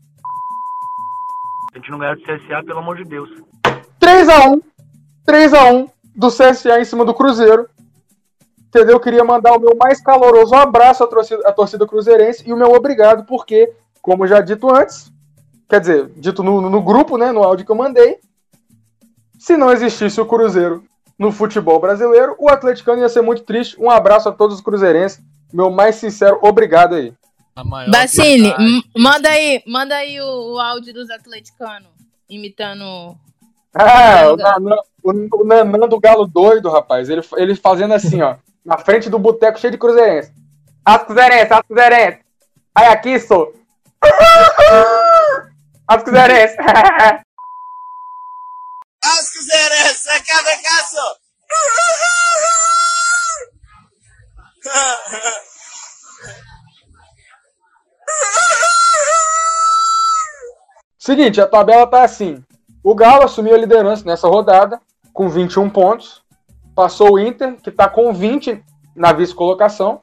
A 1.73 1.79
gente 1.79 1.91
não 1.91 1.99
ganhar 1.99 2.17
do 2.17 2.21
CSA, 2.21 2.63
pelo 2.67 2.81
amor 2.81 2.97
de 2.99 3.05
Deus. 3.05 3.31
3x1. 3.99 4.63
3x1 5.27 5.91
do 6.15 6.29
CSA 6.29 6.79
em 6.79 6.85
cima 6.85 7.07
do 7.07 7.15
Cruzeiro. 7.15 7.71
Entendeu? 8.67 8.97
Eu 8.97 9.01
queria 9.01 9.25
mandar 9.25 9.57
o 9.57 9.61
meu 9.61 9.75
mais 9.81 9.99
caloroso 9.99 10.55
abraço 10.55 11.03
à 11.03 11.07
torcida, 11.07 11.49
à 11.49 11.53
torcida 11.55 11.87
cruzeirense 11.87 12.47
e 12.47 12.53
o 12.53 12.57
meu 12.57 12.71
obrigado, 12.71 13.25
porque, 13.25 13.73
como 14.03 14.27
já 14.27 14.43
dito 14.43 14.71
antes, 14.71 15.11
quer 15.69 15.81
dizer, 15.81 16.11
dito 16.17 16.43
no, 16.43 16.61
no 16.69 16.83
grupo, 16.83 17.19
né, 17.19 17.31
no 17.33 17.43
áudio 17.43 17.67
que 17.67 17.73
eu 17.73 17.77
mandei, 17.77 18.19
se 19.39 19.57
não 19.57 19.71
existisse 19.71 20.21
o 20.21 20.27
Cruzeiro 20.27 20.85
no 21.19 21.33
futebol 21.33 21.81
brasileiro, 21.81 22.37
o 22.39 22.49
atleticano 22.49 23.01
ia 23.01 23.09
ser 23.09 23.23
muito 23.23 23.43
triste. 23.43 23.77
Um 23.81 23.91
abraço 23.91 24.29
a 24.29 24.33
todos 24.33 24.57
os 24.57 24.63
cruzeirenses. 24.63 25.21
Meu 25.53 25.71
mais 25.71 25.97
sincero 25.97 26.39
obrigado 26.43 26.95
aí. 26.95 27.13
Bacine, 27.91 28.55
manda 28.97 29.29
aí, 29.29 29.63
manda 29.67 29.97
aí 29.97 30.21
o, 30.21 30.55
o 30.55 30.61
áudio 30.61 30.95
dos 30.95 31.11
atleticanos 31.11 31.89
imitando. 32.31 33.17
Ah, 33.75 34.33
o 34.33 34.37
Nanã, 34.37 34.77
o, 35.03 35.11
o 35.11 35.45
Nanã 35.45 35.89
do 35.89 35.99
Galo 35.99 36.25
doido, 36.27 36.71
rapaz. 36.71 37.09
Ele, 37.09 37.23
ele 37.37 37.57
fazendo 37.57 37.95
assim, 37.95 38.23
ó, 38.23 38.37
na 38.65 38.79
frente 38.79 39.11
do 39.11 39.19
boteco 39.19 39.59
cheio 39.59 39.73
de 39.73 39.79
cruzeirense. 39.79 40.33
As 40.85 41.03
cruzeirenses, 41.03 41.51
as 41.51 41.63
cruzeirenses. 41.67 42.21
Aí 42.75 42.87
aqui, 42.87 43.19
sou. 43.19 43.53
As 45.89 46.03
cruzeirenses. 46.03 46.57
As 49.05 49.31
vem 50.45 50.63
cá, 50.63 50.85
só. 50.85 51.17
Seguinte, 60.99 61.41
a 61.41 61.47
tabela 61.47 61.87
tá 61.87 62.03
assim. 62.03 62.45
O 62.85 62.95
Galo 62.95 63.25
assumiu 63.25 63.55
a 63.55 63.59
liderança 63.59 64.05
nessa 64.05 64.29
rodada, 64.29 64.79
com 65.15 65.31
21 65.31 65.71
pontos. 65.71 66.23
Passou 66.75 67.15
o 67.15 67.19
Inter, 67.19 67.57
que 67.63 67.71
tá 67.71 67.89
com 67.89 68.13
20 68.13 68.63
na 68.95 69.15
vice-colocação. 69.15 70.03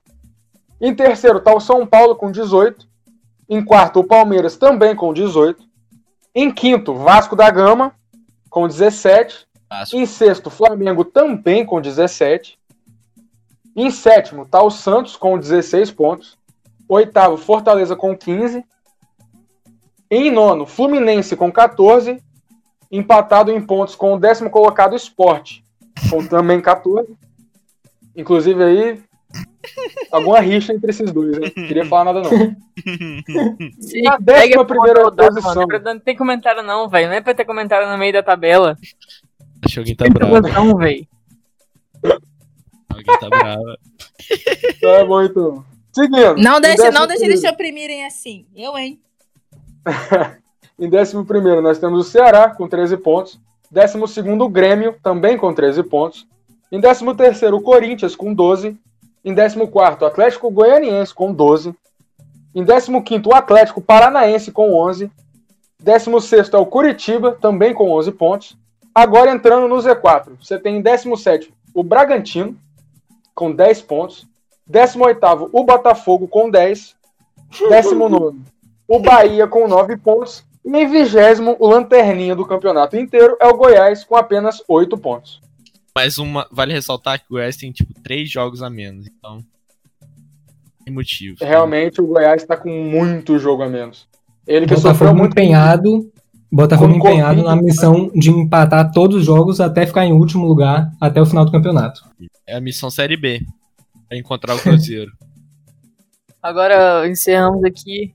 Em 0.82 0.96
terceiro 0.96 1.40
tá 1.40 1.54
o 1.54 1.60
São 1.60 1.86
Paulo 1.86 2.16
com 2.16 2.32
18. 2.32 2.88
Em 3.48 3.64
quarto, 3.64 4.00
o 4.00 4.04
Palmeiras 4.04 4.58
também 4.58 4.96
com 4.96 5.14
18. 5.14 5.75
Em 6.36 6.52
quinto, 6.52 6.94
Vasco 6.94 7.34
da 7.34 7.50
Gama 7.50 7.96
com 8.50 8.68
17. 8.68 9.48
Vasco. 9.70 9.96
Em 9.96 10.06
sexto, 10.06 10.50
Flamengo 10.50 11.06
também 11.06 11.66
com 11.66 11.80
17. 11.80 12.60
Em 13.74 13.90
sétimo, 13.90 14.46
tá 14.46 14.62
o 14.62 14.70
Santos 14.70 15.16
com 15.16 15.40
16 15.40 15.92
pontos. 15.92 16.38
Oitavo, 16.90 17.38
Fortaleza 17.38 17.96
com 17.96 18.16
15. 18.16 18.66
Em 20.12 20.30
nono, 20.30 20.66
Fluminense 20.66 21.38
com 21.38 21.50
14. 21.50 22.22
Empatado 22.92 23.50
em 23.50 23.66
pontos 23.66 23.96
com 23.96 24.14
o 24.14 24.20
décimo 24.20 24.50
colocado 24.50 24.96
Sport, 24.96 25.60
com 26.10 26.26
também 26.28 26.62
14. 26.62 27.16
Inclusive 28.16 28.64
aí, 28.64 29.04
alguma 30.12 30.40
rixa 30.40 30.74
entre 30.74 30.90
esses 30.90 31.12
dois, 31.12 31.38
né? 31.40 31.52
Não 31.56 31.64
queria 31.68 31.86
falar 31.86 32.06
nada 32.14 32.22
não. 32.22 32.30
Sim, 33.80 34.02
Na 34.04 34.18
décima 34.18 34.66
primeira 34.66 35.04
rodada, 35.04 35.32
posição. 35.42 35.66
mano. 35.68 35.84
Não 35.84 36.00
tem 36.00 36.16
comentário, 36.16 36.64
não, 36.64 36.88
velho. 36.90 37.08
Não 37.08 37.16
é 37.16 37.22
pra 37.22 37.34
ter 37.34 37.46
comentário 37.46 37.88
no 37.90 37.98
meio 37.98 38.14
da 38.14 38.24
tabela. 38.24 38.78
Acho 39.64 39.74
que 39.76 39.80
alguém 39.80 39.96
tá 39.96 40.06
bravo. 40.10 40.42
promoção, 40.42 40.78
velho. 40.78 41.08
Alguém 42.90 43.20
tá 43.20 43.30
bravo. 43.30 43.64
Tá 44.82 45.06
bom, 45.06 45.22
então. 45.24 45.66
Seguindo. 45.94 46.36
Não 46.38 46.60
deixa, 46.60 46.78
décimo 46.84 46.92
não 47.00 47.08
deixa 47.08 47.22
primeiro- 47.22 47.32
eles 47.34 47.42
te 47.42 47.48
oprimirem 47.48 48.06
assim. 48.06 48.46
Eu, 48.56 48.78
hein? 48.78 49.00
Em 50.78 50.90
11 50.94 51.62
nós 51.62 51.80
temos 51.80 52.06
o 52.06 52.10
Ceará 52.10 52.50
com 52.50 52.68
13 52.68 52.98
pontos. 52.98 53.40
12 53.72 53.98
o 54.42 54.50
Grêmio, 54.50 54.96
também 55.02 55.38
com 55.38 55.54
13 55.54 55.84
pontos. 55.84 56.28
Em 56.72 56.82
13 56.82 57.06
o 57.54 57.62
Corinthians 57.62 58.16
com 58.16 58.34
12. 58.34 58.78
Em 59.26 59.34
14 59.34 59.60
o 59.74 60.06
Atlético 60.06 60.52
Goianiense 60.52 61.12
com 61.12 61.34
12. 61.34 61.74
Em 62.54 62.64
15 62.64 62.92
o 63.26 63.34
Atlético 63.34 63.82
Paranaense 63.82 64.52
com 64.52 64.72
11. 64.76 65.12
16 65.80 66.54
é 66.54 66.58
o 66.58 66.66
Curitiba, 66.66 67.36
também 67.42 67.74
com 67.74 67.90
11 67.90 68.12
pontos. 68.12 68.58
Agora 68.94 69.32
entrando 69.32 69.68
no 69.68 69.76
Z4, 69.78 70.38
você 70.40 70.60
tem 70.60 70.78
em 70.78 70.82
17 70.82 71.52
o 71.74 71.84
Bragantino, 71.84 72.56
com 73.34 73.52
10 73.52 73.82
pontos. 73.82 74.28
18 74.68 75.50
o 75.52 75.64
Botafogo 75.64 76.28
com 76.28 76.50
10. 76.50 76.96
19 77.68 78.40
o 78.88 79.00
Bahia 79.00 79.48
com 79.48 79.68
9 79.68 79.98
pontos. 79.98 80.46
E 80.64 80.70
em 80.70 80.88
vigésimo, 80.88 81.56
o 81.60 81.68
lanterninha 81.68 82.36
do 82.36 82.46
campeonato 82.46 82.96
inteiro 82.96 83.36
é 83.40 83.48
o 83.48 83.58
Goiás 83.58 84.04
com 84.04 84.16
apenas 84.16 84.64
8 84.68 84.96
pontos. 84.98 85.42
Mas 85.96 86.18
uma, 86.18 86.46
vale 86.52 86.74
ressaltar 86.74 87.20
que 87.20 87.26
o 87.26 87.36
Goiás 87.36 87.56
tem, 87.56 87.72
tipo, 87.72 87.94
três 88.02 88.30
jogos 88.30 88.62
a 88.62 88.70
menos. 88.70 89.08
Então. 89.08 89.40
Tem 90.84 90.94
motivo. 90.94 91.38
Realmente 91.40 92.02
o 92.02 92.08
Goiás 92.08 92.42
está 92.42 92.58
com 92.58 92.70
muito 92.70 93.40
jogo 93.40 93.64
a 93.64 93.70
menos. 93.70 94.08
Ele 94.46 94.66
que 94.66 94.76
sofreu 94.76 94.92
Botafogo 94.94 95.18
muito 95.18 95.32
empenhado, 95.32 96.12
Botafogo 96.52 96.92
Com 96.94 97.00
empenhado 97.00 97.42
Covid, 97.42 97.56
na 97.56 97.62
missão 97.62 98.12
de 98.14 98.30
empatar 98.30 98.92
todos 98.92 99.18
os 99.18 99.26
jogos 99.26 99.60
até 99.60 99.86
ficar 99.86 100.06
em 100.06 100.14
último 100.14 100.46
lugar 100.46 100.92
até 101.02 101.20
o 101.20 101.26
final 101.26 101.44
do 101.44 101.52
campeonato. 101.52 102.02
É 102.46 102.56
a 102.56 102.62
missão 102.62 102.90
Série 102.90 103.18
B. 103.18 103.42
Pra 104.08 104.18
encontrar 104.18 104.56
o 104.56 104.60
Cruzeiro. 104.60 105.12
Agora 106.44 107.08
encerramos 107.08 107.64
aqui 107.64 108.14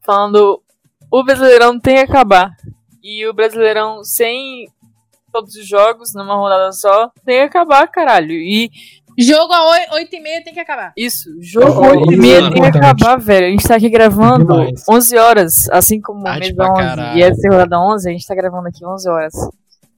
falando 0.00 0.62
O 1.10 1.22
Brasileirão 1.22 1.78
tem 1.78 1.96
que 1.96 2.00
acabar. 2.00 2.56
E 3.02 3.26
o 3.26 3.34
Brasileirão 3.34 4.02
sem 4.02 4.66
todos 5.30 5.54
os 5.54 5.66
jogos 5.66 6.12
numa 6.14 6.34
rodada 6.36 6.72
só 6.72 7.10
tem 7.24 7.38
que 7.38 7.42
acabar, 7.44 7.86
caralho. 7.88 8.32
E 8.32 8.70
Jogo 9.18 9.52
a 9.52 9.70
8 9.92 10.14
e 10.16 10.20
meia 10.20 10.42
tem 10.42 10.54
que 10.54 10.60
acabar. 10.60 10.92
isso, 10.96 11.28
jogo 11.40 11.72
Oh, 11.82 11.90
8 11.90 12.10
e 12.10 12.12
isso 12.14 12.22
meia 12.22 12.38
é 12.38 12.50
tem 12.50 12.62
que 12.62 12.78
acabar, 12.78 13.18
velho. 13.18 13.46
A 13.48 13.50
gente 13.50 13.68
tá 13.68 13.74
aqui 13.76 13.90
gravando 13.90 14.46
Demais. 14.46 14.84
11 14.88 15.18
horas, 15.18 15.68
assim 15.70 16.00
como 16.00 16.22
Tarde 16.22 16.40
mês 16.40 16.52
pra 16.54 16.72
11 16.72 16.80
caralho. 16.82 17.18
e 17.18 17.22
essa 17.22 17.40
é 17.46 17.48
a 17.48 17.52
rodada 17.52 17.80
11, 17.80 18.08
a 18.08 18.12
gente 18.12 18.26
tá 18.26 18.34
gravando 18.34 18.68
aqui 18.68 18.84
11 18.86 19.08
horas. 19.10 19.34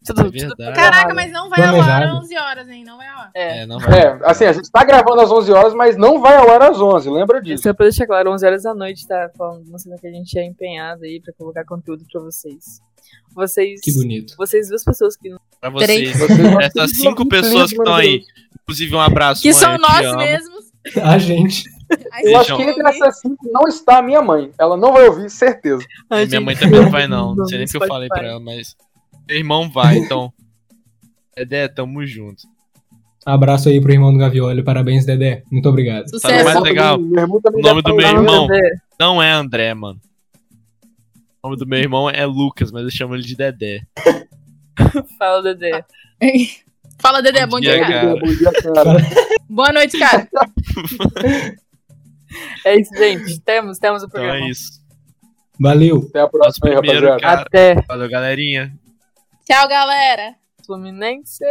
Tudo, 0.05 0.21
É 0.35 0.49
tudo. 0.49 0.57
Caraca, 0.75 1.15
mas 1.15 1.31
não 1.33 1.49
vai 1.49 1.61
ao 1.65 1.81
ar 1.81 1.85
Planejado. 1.85 2.17
11 2.19 2.37
horas, 2.37 2.69
hein? 2.69 2.85
Não 2.85 2.97
vai 2.97 3.09
ao 3.09 3.19
ar. 3.21 3.31
É. 3.35 3.59
É, 3.61 3.67
não 3.67 3.79
vai. 3.79 4.01
É, 4.01 4.19
assim, 4.25 4.45
a 4.45 4.53
gente 4.53 4.71
tá 4.71 4.85
gravando 4.85 5.21
às 5.21 5.31
11 5.31 5.53
horas, 5.53 5.75
mas 5.75 5.97
não 5.97 6.21
vai 6.21 6.37
ao 6.37 6.51
ar 6.51 6.63
às 6.63 6.81
11, 6.81 7.09
lembra 7.11 7.41
disso. 7.41 7.63
Só 7.63 7.73
pra 7.73 7.87
deixar 7.87 8.07
claro, 8.07 8.33
11 8.33 8.47
horas 8.47 8.63
da 8.63 8.75
noite, 8.75 9.07
tá? 9.07 9.31
Falando, 9.37 9.65
mostrando 9.71 10.01
que 10.01 10.07
a 10.07 10.13
gente 10.13 10.39
é 10.39 10.45
empenhado 10.45 11.05
aí 11.05 11.21
pra 11.21 11.33
colocar 11.35 11.65
conteúdo 11.65 12.05
pra 12.11 12.21
vocês. 12.21 12.81
Vocês. 13.35 13.81
Que 13.81 13.93
bonito. 13.93 14.35
Vocês, 14.37 14.69
duas 14.69 14.85
pessoas 14.85 15.17
que 15.17 15.29
não. 15.31 15.39
Pra 15.61 15.71
vocês, 15.71 16.13
Três. 16.13 16.31
essas 16.61 16.91
cinco 16.97 17.27
pessoas 17.29 17.71
que 17.71 17.77
estão 17.77 17.95
aí. 17.95 18.23
Inclusive, 18.63 18.95
um 18.95 19.01
abraço. 19.01 19.43
Que 19.43 19.51
mãe, 19.53 19.59
são 19.59 19.79
nós 19.79 20.17
mesmos. 20.17 20.73
A 21.03 21.17
gente. 21.19 21.65
Aí 22.13 22.25
Eu 22.25 22.39
Deixa 22.39 22.41
acho 22.41 22.57
que 22.57 22.63
entre 22.63 22.89
essas 22.89 23.21
cinco 23.21 23.37
não 23.53 23.69
está 23.69 23.99
a 23.99 24.03
minha 24.03 24.23
mãe. 24.23 24.51
Ela 24.59 24.77
não 24.77 24.93
vai 24.93 25.07
ouvir, 25.07 25.29
certeza. 25.31 25.85
Minha 26.29 26.41
mãe 26.41 26.57
também 26.57 26.81
não 26.81 26.91
vai, 26.91 27.07
não. 27.07 27.35
Não 27.35 27.45
sei 27.47 27.59
nem 27.59 27.67
o 27.67 27.71
que 27.71 27.77
eu 27.77 27.87
falei 27.87 28.09
pra 28.09 28.27
ela, 28.27 28.41
mas. 28.41 28.75
Meu 29.33 29.39
irmão 29.39 29.71
vai, 29.71 29.97
então. 29.97 30.31
Dedé, 31.35 31.67
tamo 31.67 32.05
junto. 32.07 32.43
Abraço 33.25 33.71
aí 33.71 33.81
pro 33.81 33.91
irmão 33.93 34.13
do 34.13 34.19
Gavioli. 34.19 34.63
Parabéns, 34.63 35.07
Dedé. 35.07 35.43
Muito 35.51 35.67
obrigado. 35.71 36.07
Sabe 36.21 36.21
Sucesso. 36.21 36.45
mais 36.45 36.61
legal? 36.61 36.99
O 36.99 37.01
nome 37.01 37.41
do 37.83 37.95
meu 37.95 38.01
estar 38.01 38.11
irmão 38.19 38.47
não 39.01 39.23
é 39.23 39.33
André, 39.33 39.73
mano. 39.73 39.99
O 41.43 41.49
nome 41.49 41.57
do 41.59 41.67
meu 41.67 41.79
irmão 41.79 42.11
é 42.11 42.27
Lucas, 42.27 42.71
mas 42.71 42.83
eu 42.85 42.91
chamo 42.91 43.15
ele 43.15 43.23
de 43.23 43.35
Dedé. 43.35 43.81
Fala, 45.19 45.43
Dedé. 45.43 45.83
Fala, 47.01 47.23
Dedé, 47.23 47.47
bom, 47.47 47.59
dia, 47.59 47.81
cara. 47.81 47.93
cara. 47.93 48.15
Bom 48.21 48.27
dia, 48.27 48.53
cara. 48.53 48.99
Boa 49.49 49.73
noite, 49.73 49.99
cara. 49.99 50.29
É 52.67 52.79
isso, 52.79 52.95
gente. 52.97 53.41
Temos, 53.41 53.79
temos 53.79 54.03
o 54.03 54.07
Então 54.07 54.21
programa. 54.21 54.47
é 54.47 54.51
isso. 54.51 54.83
Valeu. 55.59 56.07
Até 56.11 56.19
a 56.21 56.23
Nosso 56.25 56.31
próxima 56.33 56.69
aí, 56.69 56.77
primeiro, 56.77 57.07
rapaziada. 57.09 57.21
cara. 57.23 57.43
Até 57.75 57.75
Valeu, 57.89 58.11
galerinha. 58.11 58.73
Tchau, 59.45 59.69
galera. 59.69 60.37
Fluminense. 60.65 61.45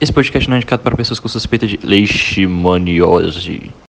Esse 0.00 0.12
podcast 0.12 0.48
não 0.48 0.56
é 0.56 0.58
indicado 0.58 0.82
para 0.82 0.96
pessoas 0.96 1.20
com 1.20 1.28
suspeita 1.28 1.66
de 1.66 1.76
leishmaniose. 1.84 3.70